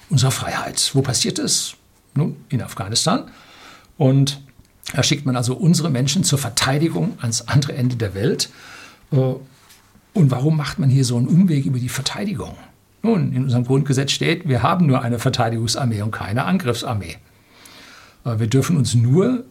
unserer 0.09 0.31
Freiheit. 0.31 0.91
Wo 0.93 1.01
passiert 1.01 1.39
es? 1.39 1.75
Nun, 2.13 2.35
in 2.49 2.61
Afghanistan. 2.61 3.29
Und 3.97 4.41
da 4.93 5.03
schickt 5.03 5.25
man 5.25 5.35
also 5.35 5.55
unsere 5.55 5.89
Menschen 5.89 6.23
zur 6.23 6.39
Verteidigung 6.39 7.17
ans 7.21 7.47
andere 7.47 7.73
Ende 7.73 7.95
der 7.95 8.13
Welt. 8.13 8.49
Äh, 9.11 9.15
und 10.13 10.31
warum 10.31 10.57
macht 10.57 10.79
man 10.79 10.89
hier 10.89 11.05
so 11.05 11.17
einen 11.17 11.27
Umweg 11.27 11.65
über 11.65 11.79
die 11.79 11.87
Verteidigung? 11.87 12.55
Nun, 13.03 13.33
in 13.33 13.43
unserem 13.43 13.65
Grundgesetz 13.65 14.11
steht, 14.11 14.47
wir 14.47 14.61
haben 14.61 14.85
nur 14.85 15.01
eine 15.01 15.19
Verteidigungsarmee 15.19 16.01
und 16.01 16.11
keine 16.11 16.45
Angriffsarmee. 16.45 17.17
Wir 18.23 18.47
dürfen 18.47 18.77
uns 18.77 18.93
nur 18.93 19.43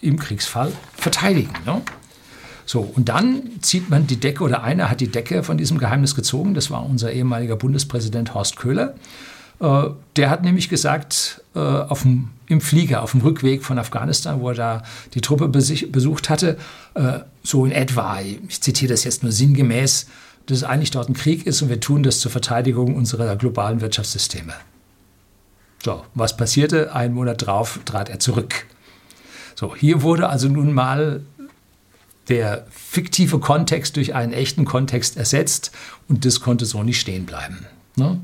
im 0.00 0.18
Kriegsfall 0.18 0.72
verteidigen. 0.94 1.52
Ne? 1.66 1.82
So, 2.68 2.80
und 2.80 3.08
dann 3.08 3.42
zieht 3.62 3.88
man 3.88 4.06
die 4.06 4.20
Decke 4.20 4.44
oder 4.44 4.62
einer 4.62 4.90
hat 4.90 5.00
die 5.00 5.10
Decke 5.10 5.42
von 5.42 5.56
diesem 5.56 5.78
Geheimnis 5.78 6.14
gezogen. 6.14 6.52
Das 6.52 6.70
war 6.70 6.84
unser 6.84 7.10
ehemaliger 7.10 7.56
Bundespräsident 7.56 8.34
Horst 8.34 8.56
Köhler. 8.56 8.94
Äh, 9.60 9.84
der 10.16 10.28
hat 10.28 10.42
nämlich 10.42 10.68
gesagt, 10.68 11.42
äh, 11.54 11.58
auf 11.58 12.02
dem, 12.02 12.28
im 12.46 12.60
Flieger, 12.60 13.02
auf 13.02 13.12
dem 13.12 13.22
Rückweg 13.22 13.64
von 13.64 13.78
Afghanistan, 13.78 14.40
wo 14.40 14.50
er 14.50 14.54
da 14.54 14.82
die 15.14 15.22
Truppe 15.22 15.48
besucht 15.48 16.28
hatte, 16.28 16.58
äh, 16.94 17.20
so 17.42 17.64
in 17.64 17.72
etwa, 17.72 18.20
ich 18.20 18.60
zitiere 18.60 18.92
das 18.92 19.04
jetzt 19.04 19.22
nur 19.22 19.32
sinngemäß, 19.32 20.06
dass 20.48 20.64
eigentlich 20.64 20.90
dort 20.90 21.10
ein 21.10 21.14
Krieg 21.14 21.46
ist 21.46 21.60
und 21.60 21.68
wir 21.68 21.78
tun 21.78 22.02
das 22.02 22.20
zur 22.20 22.30
Verteidigung 22.30 22.96
unserer 22.96 23.36
globalen 23.36 23.82
Wirtschaftssysteme. 23.82 24.54
So, 25.84 26.04
was 26.14 26.36
passierte? 26.36 26.94
Einen 26.94 27.14
Monat 27.14 27.46
drauf 27.46 27.80
trat 27.84 28.08
er 28.08 28.18
zurück. 28.18 28.66
So, 29.54 29.76
hier 29.76 30.02
wurde 30.02 30.28
also 30.28 30.48
nun 30.48 30.72
mal 30.72 31.22
der 32.28 32.66
fiktive 32.70 33.40
Kontext 33.40 33.96
durch 33.96 34.14
einen 34.14 34.32
echten 34.32 34.64
Kontext 34.64 35.16
ersetzt 35.16 35.70
und 36.08 36.24
das 36.24 36.40
konnte 36.40 36.64
so 36.64 36.82
nicht 36.82 37.00
stehen 37.00 37.26
bleiben. 37.26 37.66
Ne? 37.96 38.20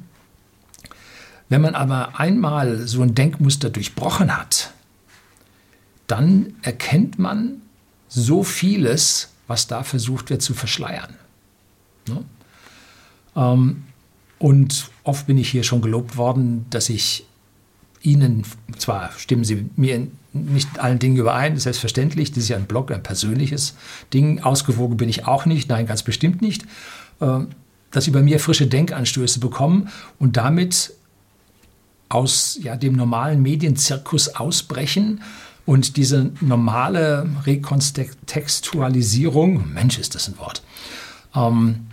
Wenn 1.51 1.61
man 1.61 1.75
aber 1.75 2.19
einmal 2.19 2.87
so 2.87 3.03
ein 3.03 3.15
Denkmuster 3.15 3.69
durchbrochen 3.69 4.37
hat, 4.37 4.73
dann 6.07 6.55
erkennt 6.63 7.19
man 7.19 7.63
so 8.09 8.45
vieles, 8.45 9.31
was 9.47 9.67
da 9.67 9.83
versucht 9.83 10.31
wird 10.31 10.41
zu 10.41 10.55
verschleiern. 10.55 11.17
Ne? 12.09 12.25
Ähm, 13.37 13.85
und 14.39 14.91
oft 15.05 15.27
bin 15.27 15.39
ich 15.39 15.51
hier 15.51 15.63
schon 15.63 15.81
gelobt 15.81 16.17
worden, 16.17 16.67
dass 16.71 16.89
ich 16.89 17.27
Ihnen, 18.03 18.45
zwar 18.77 19.13
stimmen 19.17 19.45
Sie 19.45 19.67
mir 19.77 20.09
nicht 20.35 20.79
allen 20.79 20.99
Dingen 20.99 21.17
überein, 21.17 21.59
selbstverständlich, 21.59 22.31
das 22.31 22.45
ist 22.45 22.51
ja 22.51 22.57
ein 22.57 22.67
Blog, 22.67 22.91
ein 22.91 23.03
persönliches 23.03 23.75
Ding, 24.13 24.43
ausgewogen 24.43 24.97
bin 24.97 25.09
ich 25.09 25.27
auch 25.27 25.47
nicht, 25.47 25.69
nein, 25.69 25.87
ganz 25.87 26.03
bestimmt 26.03 26.43
nicht, 26.43 26.65
äh, 27.21 27.41
dass 27.91 28.05
Sie 28.05 28.11
bei 28.11 28.21
mir 28.21 28.41
frische 28.41 28.67
Denkanstöße 28.67 29.41
bekommen 29.41 29.89
und 30.19 30.37
damit 30.37 30.93
aus 32.09 32.59
ja, 32.61 32.77
dem 32.77 32.95
normalen 32.95 33.43
Medienzirkus 33.43 34.29
ausbrechen 34.29 35.23
und 35.65 35.97
diese 35.97 36.33
normale 36.41 37.29
Rekontextualisierung, 37.47 39.73
Mensch, 39.73 39.99
ist 39.99 40.15
das 40.15 40.29
ein 40.29 40.37
Wort, 40.39 40.63
ähm, 41.35 41.87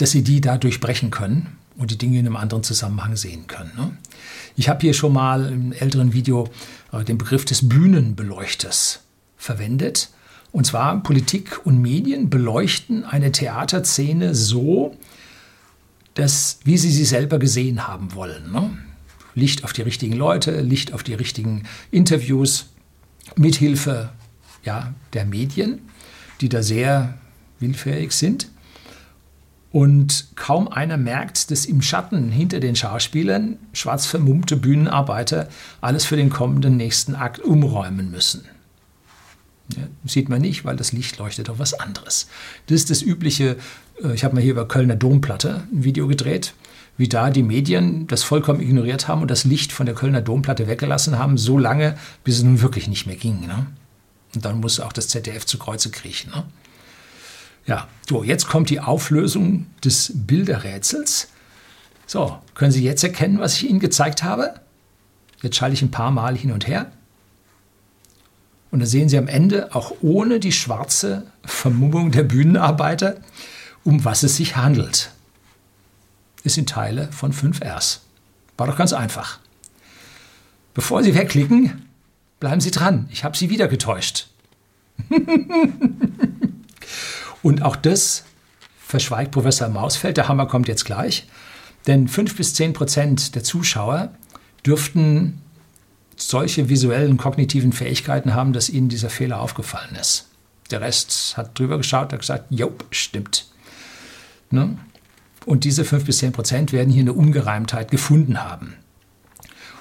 dass 0.00 0.12
sie 0.12 0.22
die 0.22 0.40
da 0.40 0.56
durchbrechen 0.56 1.10
können 1.10 1.58
und 1.76 1.90
die 1.90 1.98
Dinge 1.98 2.18
in 2.18 2.26
einem 2.26 2.36
anderen 2.36 2.62
Zusammenhang 2.62 3.16
sehen 3.16 3.46
können. 3.46 3.72
Ne? 3.76 3.96
Ich 4.56 4.68
habe 4.70 4.80
hier 4.80 4.94
schon 4.94 5.12
mal 5.12 5.52
im 5.52 5.72
älteren 5.72 6.14
Video 6.14 6.48
äh, 6.92 7.04
den 7.04 7.18
Begriff 7.18 7.44
des 7.44 7.68
Bühnenbeleuchters 7.68 9.00
verwendet. 9.36 10.08
Und 10.52 10.66
zwar 10.66 11.02
Politik 11.02 11.64
und 11.64 11.82
Medien 11.82 12.30
beleuchten 12.30 13.04
eine 13.04 13.30
Theaterszene 13.30 14.34
so, 14.34 14.96
dass, 16.14 16.60
wie 16.64 16.78
sie 16.78 16.90
sie 16.90 17.04
selber 17.04 17.38
gesehen 17.38 17.86
haben 17.86 18.14
wollen. 18.14 18.50
Ne? 18.52 18.70
Licht 19.34 19.64
auf 19.64 19.74
die 19.74 19.82
richtigen 19.82 20.14
Leute, 20.14 20.62
Licht 20.62 20.94
auf 20.94 21.02
die 21.02 21.14
richtigen 21.14 21.64
Interviews, 21.90 22.66
mithilfe 23.36 24.10
ja, 24.64 24.94
der 25.12 25.26
Medien, 25.26 25.80
die 26.40 26.48
da 26.48 26.62
sehr 26.62 27.18
willfährig 27.58 28.12
sind. 28.12 28.48
Und 29.72 30.28
kaum 30.34 30.66
einer 30.68 30.96
merkt, 30.96 31.50
dass 31.50 31.64
im 31.64 31.80
Schatten 31.80 32.30
hinter 32.30 32.58
den 32.58 32.74
Schauspielern 32.74 33.58
schwarz 33.72 34.06
vermummte 34.06 34.56
Bühnenarbeiter 34.56 35.48
alles 35.80 36.04
für 36.04 36.16
den 36.16 36.30
kommenden 36.30 36.76
nächsten 36.76 37.14
Akt 37.14 37.38
umräumen 37.38 38.10
müssen. 38.10 38.44
Ja, 39.76 39.84
sieht 40.04 40.28
man 40.28 40.40
nicht, 40.40 40.64
weil 40.64 40.74
das 40.74 40.90
Licht 40.90 41.18
leuchtet 41.18 41.48
auf 41.48 41.60
was 41.60 41.74
anderes. 41.74 42.26
Das 42.66 42.74
ist 42.74 42.90
das 42.90 43.02
übliche, 43.02 43.56
äh, 44.02 44.12
ich 44.14 44.24
habe 44.24 44.34
mal 44.34 44.40
hier 44.40 44.52
über 44.52 44.66
Kölner 44.66 44.96
Domplatte 44.96 45.62
ein 45.72 45.84
Video 45.84 46.08
gedreht, 46.08 46.54
wie 46.96 47.08
da 47.08 47.30
die 47.30 47.44
Medien 47.44 48.08
das 48.08 48.24
vollkommen 48.24 48.60
ignoriert 48.60 49.06
haben 49.06 49.22
und 49.22 49.30
das 49.30 49.44
Licht 49.44 49.72
von 49.72 49.86
der 49.86 49.94
Kölner 49.94 50.20
Domplatte 50.20 50.66
weggelassen 50.66 51.18
haben, 51.18 51.38
so 51.38 51.56
lange, 51.56 51.96
bis 52.24 52.38
es 52.38 52.42
nun 52.42 52.60
wirklich 52.60 52.88
nicht 52.88 53.06
mehr 53.06 53.16
ging. 53.16 53.46
Ne? 53.46 53.66
Und 54.34 54.44
dann 54.44 54.60
muss 54.60 54.80
auch 54.80 54.92
das 54.92 55.06
ZDF 55.06 55.46
zu 55.46 55.58
Kreuze 55.58 55.90
kriechen. 55.90 56.32
Ne? 56.32 56.42
Ja, 57.70 57.86
so, 58.08 58.24
jetzt 58.24 58.48
kommt 58.48 58.68
die 58.68 58.80
Auflösung 58.80 59.66
des 59.84 60.10
Bilderrätsels. 60.12 61.28
So, 62.04 62.36
können 62.54 62.72
Sie 62.72 62.82
jetzt 62.82 63.04
erkennen, 63.04 63.38
was 63.38 63.54
ich 63.54 63.70
Ihnen 63.70 63.78
gezeigt 63.78 64.24
habe? 64.24 64.54
Jetzt 65.40 65.54
schalte 65.54 65.74
ich 65.74 65.82
ein 65.82 65.92
paar 65.92 66.10
Mal 66.10 66.36
hin 66.36 66.50
und 66.50 66.66
her. 66.66 66.90
Und 68.72 68.80
dann 68.80 68.88
sehen 68.88 69.08
Sie 69.08 69.16
am 69.16 69.28
Ende, 69.28 69.72
auch 69.72 69.92
ohne 70.00 70.40
die 70.40 70.50
schwarze 70.50 71.28
Vermummung 71.44 72.10
der 72.10 72.24
Bühnenarbeiter, 72.24 73.18
um 73.84 74.04
was 74.04 74.24
es 74.24 74.36
sich 74.36 74.56
handelt. 74.56 75.12
Es 76.42 76.54
sind 76.54 76.68
Teile 76.68 77.12
von 77.12 77.32
5Rs. 77.32 78.00
War 78.56 78.66
doch 78.66 78.76
ganz 78.76 78.92
einfach. 78.92 79.38
Bevor 80.74 81.04
Sie 81.04 81.14
wegklicken, 81.14 81.86
bleiben 82.40 82.60
Sie 82.60 82.72
dran. 82.72 83.08
Ich 83.12 83.22
habe 83.22 83.36
Sie 83.36 83.48
wieder 83.48 83.68
getäuscht. 83.68 84.26
Und 87.42 87.62
auch 87.62 87.76
das 87.76 88.24
verschweigt 88.78 89.30
Professor 89.30 89.68
Mausfeld. 89.68 90.16
Der 90.16 90.28
Hammer 90.28 90.46
kommt 90.46 90.68
jetzt 90.68 90.84
gleich. 90.84 91.26
Denn 91.86 92.08
5 92.08 92.36
bis 92.36 92.54
10 92.54 92.72
Prozent 92.72 93.34
der 93.34 93.42
Zuschauer 93.42 94.12
dürften 94.66 95.40
solche 96.16 96.68
visuellen 96.68 97.16
kognitiven 97.16 97.72
Fähigkeiten 97.72 98.34
haben, 98.34 98.52
dass 98.52 98.68
ihnen 98.68 98.88
dieser 98.88 99.08
Fehler 99.08 99.40
aufgefallen 99.40 99.96
ist. 99.98 100.28
Der 100.70 100.80
Rest 100.80 101.36
hat 101.36 101.58
drüber 101.58 101.78
geschaut, 101.78 102.12
hat 102.12 102.20
gesagt, 102.20 102.46
jo, 102.50 102.72
stimmt. 102.90 103.46
Ne? 104.50 104.76
Und 105.46 105.64
diese 105.64 105.84
5 105.84 106.04
bis 106.04 106.18
10 106.18 106.32
Prozent 106.32 106.72
werden 106.72 106.90
hier 106.90 107.02
eine 107.02 107.14
Ungereimtheit 107.14 107.90
gefunden 107.90 108.42
haben. 108.42 108.74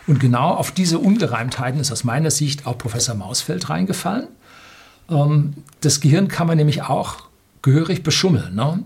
Und 0.07 0.19
genau 0.19 0.51
auf 0.51 0.71
diese 0.71 0.97
Ungereimtheiten 0.97 1.79
ist 1.79 1.91
aus 1.91 2.03
meiner 2.03 2.31
Sicht 2.31 2.65
auch 2.65 2.77
Professor 2.77 3.15
Mausfeld 3.15 3.69
reingefallen. 3.69 4.27
Ähm, 5.09 5.53
das 5.81 5.99
Gehirn 5.99 6.27
kann 6.27 6.47
man 6.47 6.57
nämlich 6.57 6.83
auch 6.83 7.28
gehörig 7.61 8.03
beschummeln. 8.03 8.55
Ne? 8.55 8.83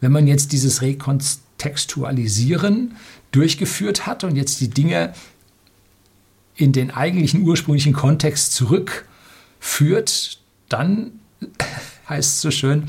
Wenn 0.00 0.12
man 0.12 0.26
jetzt 0.26 0.52
dieses 0.52 0.82
Rekontextualisieren 0.82 2.96
durchgeführt 3.32 4.06
hat 4.06 4.24
und 4.24 4.36
jetzt 4.36 4.60
die 4.60 4.70
Dinge 4.70 5.12
in 6.56 6.72
den 6.72 6.90
eigentlichen 6.90 7.42
ursprünglichen 7.42 7.92
Kontext 7.92 8.54
zurückführt, 8.54 10.38
dann 10.68 11.12
heißt 12.08 12.36
es 12.36 12.40
so 12.40 12.50
schön, 12.50 12.84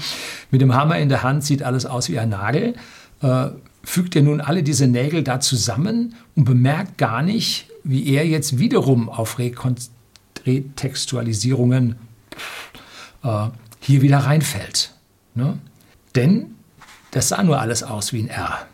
mit 0.52 0.62
dem 0.62 0.74
Hammer 0.74 1.00
in 1.00 1.10
der 1.10 1.24
Hand 1.24 1.44
sieht 1.44 1.64
alles 1.64 1.86
aus 1.86 2.10
wie 2.10 2.20
ein 2.20 2.30
Nagel. 2.30 2.76
Äh, 3.22 3.48
fügt 3.84 4.16
er 4.16 4.24
nun 4.24 4.42
alle 4.42 4.64
diese 4.64 4.88
Nägel 4.88 5.24
da 5.24 5.40
zusammen 5.40 6.16
und 6.36 6.46
bemerkt 6.46 6.98
gar 6.98 7.22
nicht, 7.22 7.68
wie 7.84 8.14
er 8.14 8.28
jetzt 8.28 8.58
wiederum 8.58 9.10
auf 9.10 9.38
Retextualisierungen 10.46 11.96
äh, 13.24 13.48
hier 13.80 14.02
wieder 14.02 14.20
reinfällt. 14.20 14.95
Ne? 15.36 15.60
Denn 16.16 16.56
das 17.12 17.30
sah 17.30 17.44
nur 17.44 17.60
alles 17.60 17.84
aus 17.84 18.14
wie 18.14 18.24
ein 18.24 18.30
R. 18.30 18.66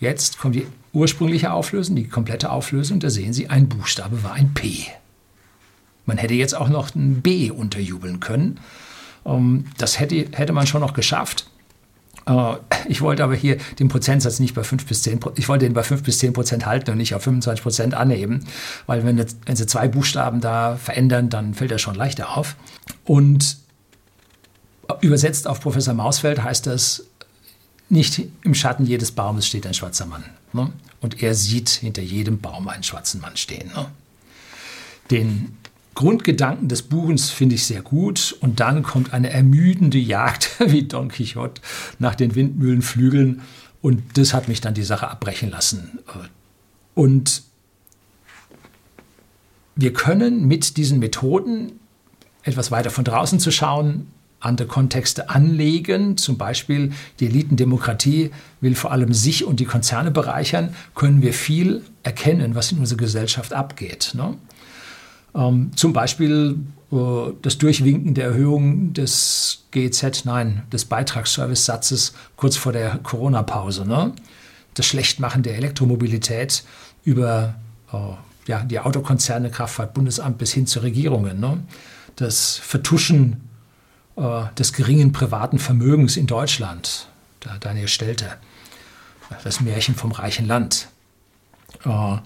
Jetzt 0.00 0.38
kommt 0.38 0.56
die 0.56 0.66
ursprüngliche 0.92 1.52
Auflösung, 1.52 1.96
die 1.96 2.08
komplette 2.08 2.50
Auflösung. 2.50 3.00
Da 3.00 3.08
sehen 3.08 3.32
Sie, 3.32 3.48
ein 3.48 3.68
Buchstabe 3.68 4.22
war 4.22 4.34
ein 4.34 4.52
P. 4.52 4.86
Man 6.04 6.18
hätte 6.18 6.34
jetzt 6.34 6.54
auch 6.54 6.68
noch 6.68 6.94
ein 6.94 7.22
B 7.22 7.50
unterjubeln 7.50 8.20
können. 8.20 8.60
Ähm, 9.24 9.66
das 9.78 10.00
hätte, 10.00 10.26
hätte 10.32 10.52
man 10.52 10.66
schon 10.66 10.80
noch 10.80 10.94
geschafft. 10.94 11.48
Äh, 12.26 12.54
ich 12.88 13.00
wollte 13.00 13.22
aber 13.24 13.34
hier 13.34 13.56
den 13.78 13.88
Prozentsatz 13.88 14.40
nicht 14.40 14.54
bei 14.54 14.64
5 14.64 14.86
bis 14.86 15.02
10 15.02 15.20
ich 15.36 15.48
wollte 15.48 15.64
den 15.64 15.74
bei 15.74 15.82
5 15.82 16.02
bis 16.02 16.18
10 16.18 16.32
Prozent 16.32 16.66
halten 16.66 16.90
und 16.90 16.98
nicht 16.98 17.14
auf 17.14 17.22
25 17.22 17.62
Prozent 17.62 17.94
anheben, 17.94 18.44
weil 18.86 19.04
wenn, 19.04 19.18
wenn 19.18 19.56
Sie 19.56 19.66
zwei 19.66 19.88
Buchstaben 19.88 20.40
da 20.40 20.76
verändern, 20.76 21.30
dann 21.30 21.54
fällt 21.54 21.70
das 21.70 21.80
schon 21.80 21.94
leichter 21.94 22.36
auf. 22.36 22.56
Und 23.04 23.61
Übersetzt 25.00 25.46
auf 25.46 25.60
Professor 25.60 25.94
Mausfeld 25.94 26.42
heißt 26.42 26.66
das, 26.66 27.04
nicht 27.88 28.22
im 28.42 28.54
Schatten 28.54 28.86
jedes 28.86 29.12
Baumes 29.12 29.46
steht 29.46 29.66
ein 29.66 29.74
schwarzer 29.74 30.06
Mann. 30.06 30.24
Ne? 30.52 30.72
Und 31.00 31.22
er 31.22 31.34
sieht 31.34 31.68
hinter 31.68 32.02
jedem 32.02 32.40
Baum 32.40 32.68
einen 32.68 32.82
schwarzen 32.82 33.20
Mann 33.20 33.36
stehen. 33.36 33.68
Ne? 33.68 33.86
Den 35.10 35.56
Grundgedanken 35.94 36.68
des 36.68 36.82
Buchens 36.82 37.30
finde 37.30 37.56
ich 37.56 37.66
sehr 37.66 37.82
gut. 37.82 38.36
Und 38.40 38.60
dann 38.60 38.82
kommt 38.82 39.12
eine 39.12 39.30
ermüdende 39.30 39.98
Jagd 39.98 40.50
wie 40.66 40.84
Don 40.84 41.08
Quixote 41.08 41.60
nach 41.98 42.14
den 42.14 42.34
Windmühlenflügeln. 42.34 43.42
Und 43.82 44.02
das 44.16 44.32
hat 44.32 44.48
mich 44.48 44.60
dann 44.60 44.74
die 44.74 44.84
Sache 44.84 45.08
abbrechen 45.08 45.50
lassen. 45.50 45.98
Und 46.94 47.42
wir 49.74 49.92
können 49.92 50.46
mit 50.46 50.76
diesen 50.76 50.98
Methoden 50.98 51.72
etwas 52.42 52.70
weiter 52.70 52.90
von 52.90 53.04
draußen 53.04 53.38
zu 53.38 53.50
schauen, 53.50 54.06
andere 54.42 54.68
Kontexte 54.68 55.30
anlegen, 55.30 56.16
zum 56.16 56.36
Beispiel 56.36 56.92
die 57.20 57.26
Elitendemokratie 57.26 58.30
will 58.60 58.74
vor 58.74 58.92
allem 58.92 59.12
sich 59.12 59.44
und 59.44 59.60
die 59.60 59.64
Konzerne 59.64 60.10
bereichern, 60.10 60.74
können 60.94 61.22
wir 61.22 61.32
viel 61.32 61.82
erkennen, 62.02 62.54
was 62.54 62.72
in 62.72 62.78
unserer 62.78 62.98
Gesellschaft 62.98 63.52
abgeht. 63.52 64.12
Ne? 64.14 64.36
Ähm, 65.34 65.70
zum 65.76 65.92
Beispiel 65.92 66.58
äh, 66.90 66.96
das 67.40 67.58
Durchwinken 67.58 68.14
der 68.14 68.26
Erhöhung 68.26 68.92
des 68.92 69.64
GEZ, 69.70 70.24
nein, 70.24 70.62
des 70.72 70.84
Beitragsservice-Satzes 70.84 72.14
kurz 72.36 72.56
vor 72.56 72.72
der 72.72 72.98
Corona-Pause. 72.98 73.86
Ne? 73.86 74.12
Das 74.74 74.86
Schlechtmachen 74.86 75.42
der 75.42 75.56
Elektromobilität 75.56 76.64
über 77.04 77.54
äh, 77.92 77.96
ja, 78.46 78.64
die 78.64 78.80
Autokonzerne, 78.80 79.50
Kraftfahrtbundesamt 79.50 80.38
bis 80.38 80.52
hin 80.52 80.66
zu 80.66 80.80
Regierungen. 80.80 81.40
Ne? 81.40 81.60
Das 82.16 82.56
Vertuschen 82.56 83.40
äh, 84.16 84.44
des 84.58 84.72
geringen 84.72 85.12
privaten 85.12 85.58
Vermögens 85.58 86.16
in 86.16 86.26
Deutschland. 86.26 87.08
Da 87.40 87.58
Daniel 87.58 87.88
Stelte, 87.88 88.36
das 89.44 89.60
Märchen 89.60 89.94
vom 89.94 90.12
reichen 90.12 90.46
Land. 90.46 90.88
Äh, 91.84 92.18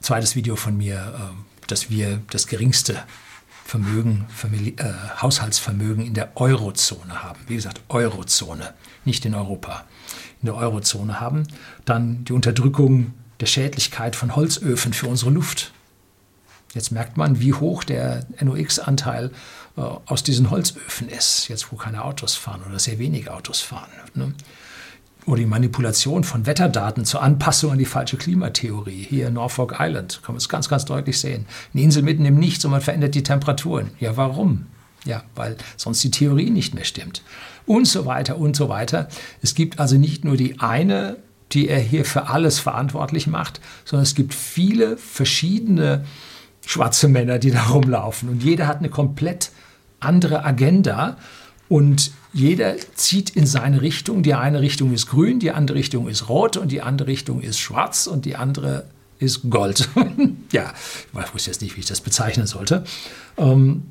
zweites 0.00 0.36
Video 0.36 0.56
von 0.56 0.76
mir, 0.76 0.96
äh, 0.96 1.66
dass 1.66 1.90
wir 1.90 2.20
das 2.30 2.46
geringste 2.46 3.02
Vermögen, 3.64 4.26
Familie, 4.28 4.74
äh, 4.78 4.92
Haushaltsvermögen 5.20 6.04
in 6.04 6.14
der 6.14 6.36
Eurozone 6.36 7.22
haben. 7.22 7.40
Wie 7.46 7.54
gesagt, 7.54 7.80
Eurozone, 7.88 8.74
nicht 9.04 9.24
in 9.24 9.34
Europa. 9.34 9.84
In 10.42 10.46
der 10.46 10.56
Eurozone 10.56 11.20
haben. 11.20 11.46
Dann 11.84 12.24
die 12.24 12.32
Unterdrückung 12.32 13.14
der 13.40 13.46
Schädlichkeit 13.46 14.16
von 14.16 14.36
Holzöfen 14.36 14.92
für 14.92 15.06
unsere 15.06 15.30
Luft. 15.30 15.72
Jetzt 16.74 16.90
merkt 16.90 17.16
man, 17.16 17.40
wie 17.40 17.52
hoch 17.52 17.84
der 17.84 18.26
NOx-Anteil 18.40 19.30
äh, 19.76 19.80
aus 19.80 20.22
diesen 20.22 20.50
Holzöfen 20.50 21.08
ist, 21.08 21.48
jetzt 21.48 21.70
wo 21.70 21.76
keine 21.76 22.04
Autos 22.04 22.34
fahren 22.34 22.62
oder 22.68 22.78
sehr 22.78 22.98
wenige 22.98 23.32
Autos 23.32 23.60
fahren. 23.60 23.90
Ne? 24.14 24.32
Oder 25.26 25.40
die 25.40 25.46
Manipulation 25.46 26.24
von 26.24 26.46
Wetterdaten 26.46 27.04
zur 27.04 27.22
Anpassung 27.22 27.72
an 27.72 27.78
die 27.78 27.84
falsche 27.84 28.16
Klimatheorie. 28.16 29.06
Hier 29.08 29.28
in 29.28 29.34
Norfolk 29.34 29.76
Island 29.78 30.20
kann 30.22 30.34
man 30.34 30.38
es 30.38 30.48
ganz, 30.48 30.68
ganz 30.68 30.84
deutlich 30.84 31.20
sehen. 31.20 31.46
Eine 31.72 31.82
Insel 31.82 32.02
mitten 32.02 32.24
im 32.24 32.38
Nichts 32.38 32.64
und 32.64 32.72
man 32.72 32.80
verändert 32.80 33.14
die 33.14 33.22
Temperaturen. 33.22 33.90
Ja, 34.00 34.16
warum? 34.16 34.66
Ja, 35.04 35.22
weil 35.34 35.56
sonst 35.76 36.02
die 36.02 36.10
Theorie 36.10 36.50
nicht 36.50 36.74
mehr 36.74 36.84
stimmt. 36.84 37.22
Und 37.66 37.86
so 37.86 38.06
weiter 38.06 38.36
und 38.36 38.56
so 38.56 38.68
weiter. 38.68 39.08
Es 39.42 39.54
gibt 39.54 39.78
also 39.78 39.96
nicht 39.96 40.24
nur 40.24 40.36
die 40.36 40.58
eine, 40.58 41.18
die 41.52 41.68
er 41.68 41.80
hier 41.80 42.04
für 42.04 42.28
alles 42.28 42.58
verantwortlich 42.58 43.26
macht, 43.26 43.60
sondern 43.84 44.04
es 44.04 44.14
gibt 44.14 44.34
viele 44.34 44.96
verschiedene 44.96 46.04
schwarze 46.72 47.08
Männer, 47.08 47.38
die 47.38 47.50
da 47.52 47.64
rumlaufen. 47.64 48.28
Und 48.28 48.42
jeder 48.42 48.66
hat 48.66 48.78
eine 48.78 48.88
komplett 48.88 49.50
andere 50.00 50.44
Agenda. 50.44 51.16
Und 51.68 52.12
jeder 52.32 52.74
zieht 52.94 53.30
in 53.30 53.46
seine 53.46 53.82
Richtung. 53.82 54.22
Die 54.22 54.34
eine 54.34 54.60
Richtung 54.60 54.92
ist 54.92 55.06
grün, 55.08 55.38
die 55.38 55.52
andere 55.52 55.78
Richtung 55.78 56.08
ist 56.08 56.28
rot 56.28 56.56
und 56.56 56.72
die 56.72 56.82
andere 56.82 57.08
Richtung 57.08 57.40
ist 57.40 57.58
schwarz 57.58 58.06
und 58.06 58.24
die 58.24 58.36
andere 58.36 58.86
ist 59.18 59.48
Gold. 59.48 59.88
ja, 60.52 60.72
ich 61.12 61.34
wusste 61.34 61.50
jetzt 61.50 61.62
nicht, 61.62 61.76
wie 61.76 61.80
ich 61.80 61.86
das 61.86 62.00
bezeichnen 62.00 62.46
sollte. 62.46 62.84
Ähm, 63.36 63.84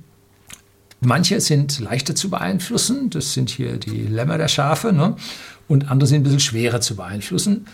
manche 0.99 1.39
sind 1.39 1.79
leichter 1.79 2.15
zu 2.15 2.29
beeinflussen, 2.29 3.09
das 3.09 3.33
sind 3.33 3.49
hier 3.49 3.77
die 3.77 4.01
Lämmer 4.01 4.37
der 4.37 4.47
Schafe, 4.47 4.91
ne? 4.91 5.15
und 5.67 5.89
andere 5.89 6.07
sind 6.07 6.21
ein 6.21 6.23
bisschen 6.23 6.39
schwerer 6.39 6.81
zu 6.81 6.95
beeinflussen. 6.95 7.65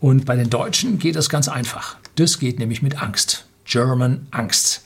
Und 0.00 0.24
bei 0.24 0.34
den 0.34 0.50
Deutschen 0.50 0.98
geht 0.98 1.14
das 1.14 1.28
ganz 1.28 1.48
einfach. 1.48 1.96
Das 2.16 2.38
geht 2.38 2.58
nämlich 2.58 2.82
mit 2.82 3.00
Angst. 3.00 3.46
German 3.72 4.26
Angst. 4.32 4.84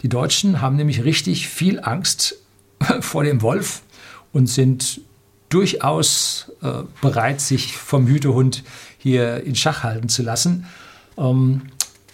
Die 0.00 0.08
Deutschen 0.08 0.62
haben 0.62 0.76
nämlich 0.76 1.04
richtig 1.04 1.48
viel 1.48 1.78
Angst 1.80 2.36
vor 3.00 3.24
dem 3.24 3.42
Wolf 3.42 3.82
und 4.32 4.46
sind 4.46 5.02
durchaus 5.50 6.50
äh, 6.62 6.84
bereit, 7.02 7.42
sich 7.42 7.76
vom 7.76 8.06
Hütehund 8.06 8.64
hier 8.96 9.44
in 9.44 9.54
Schach 9.54 9.82
halten 9.82 10.08
zu 10.08 10.22
lassen. 10.22 10.64
Ähm, 11.18 11.60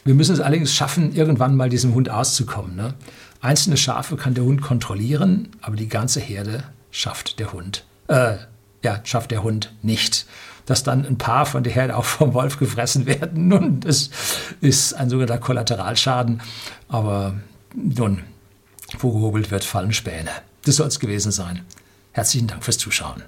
wir 0.05 0.15
müssen 0.15 0.35
es 0.35 0.41
allerdings 0.41 0.75
schaffen, 0.75 1.15
irgendwann 1.15 1.55
mal 1.55 1.69
diesem 1.69 1.95
Hund 1.95 2.11
auszukommen. 2.11 2.75
Ne? 2.75 2.95
Einzelne 3.41 3.77
Schafe 3.77 4.17
kann 4.17 4.35
der 4.35 4.43
Hund 4.43 4.61
kontrollieren, 4.61 5.51
aber 5.61 5.77
die 5.77 5.89
ganze 5.89 6.19
Herde 6.19 6.65
schafft 6.91 7.39
der 7.39 7.53
Hund. 7.53 7.85
Äh, 8.09 8.39
ja, 8.83 9.01
schafft 9.05 9.31
der 9.31 9.45
Hund 9.45 9.73
nicht. 9.83 10.27
Dass 10.69 10.83
dann 10.83 11.07
ein 11.07 11.17
paar 11.17 11.47
von 11.47 11.63
der 11.63 11.73
Herde 11.73 11.97
auch 11.97 12.05
vom 12.05 12.35
Wolf 12.35 12.59
gefressen 12.59 13.07
werden, 13.07 13.49
nun, 13.49 13.81
das 13.81 14.11
ist 14.61 14.93
ein 14.93 15.09
sogenannter 15.09 15.39
Kollateralschaden. 15.39 16.43
Aber 16.89 17.37
nun, 17.75 18.21
wo 18.99 19.11
gehobelt 19.11 19.51
wird, 19.51 19.65
fallen 19.65 19.95
Späne. 19.95 20.29
Das 20.67 20.77
soll 20.77 20.89
es 20.89 21.01
gewesen 21.01 21.33
sein. 21.33 21.63
Herzlichen 22.13 22.49
Dank 22.49 22.65
fürs 22.65 22.77
Zuschauen. 22.77 23.23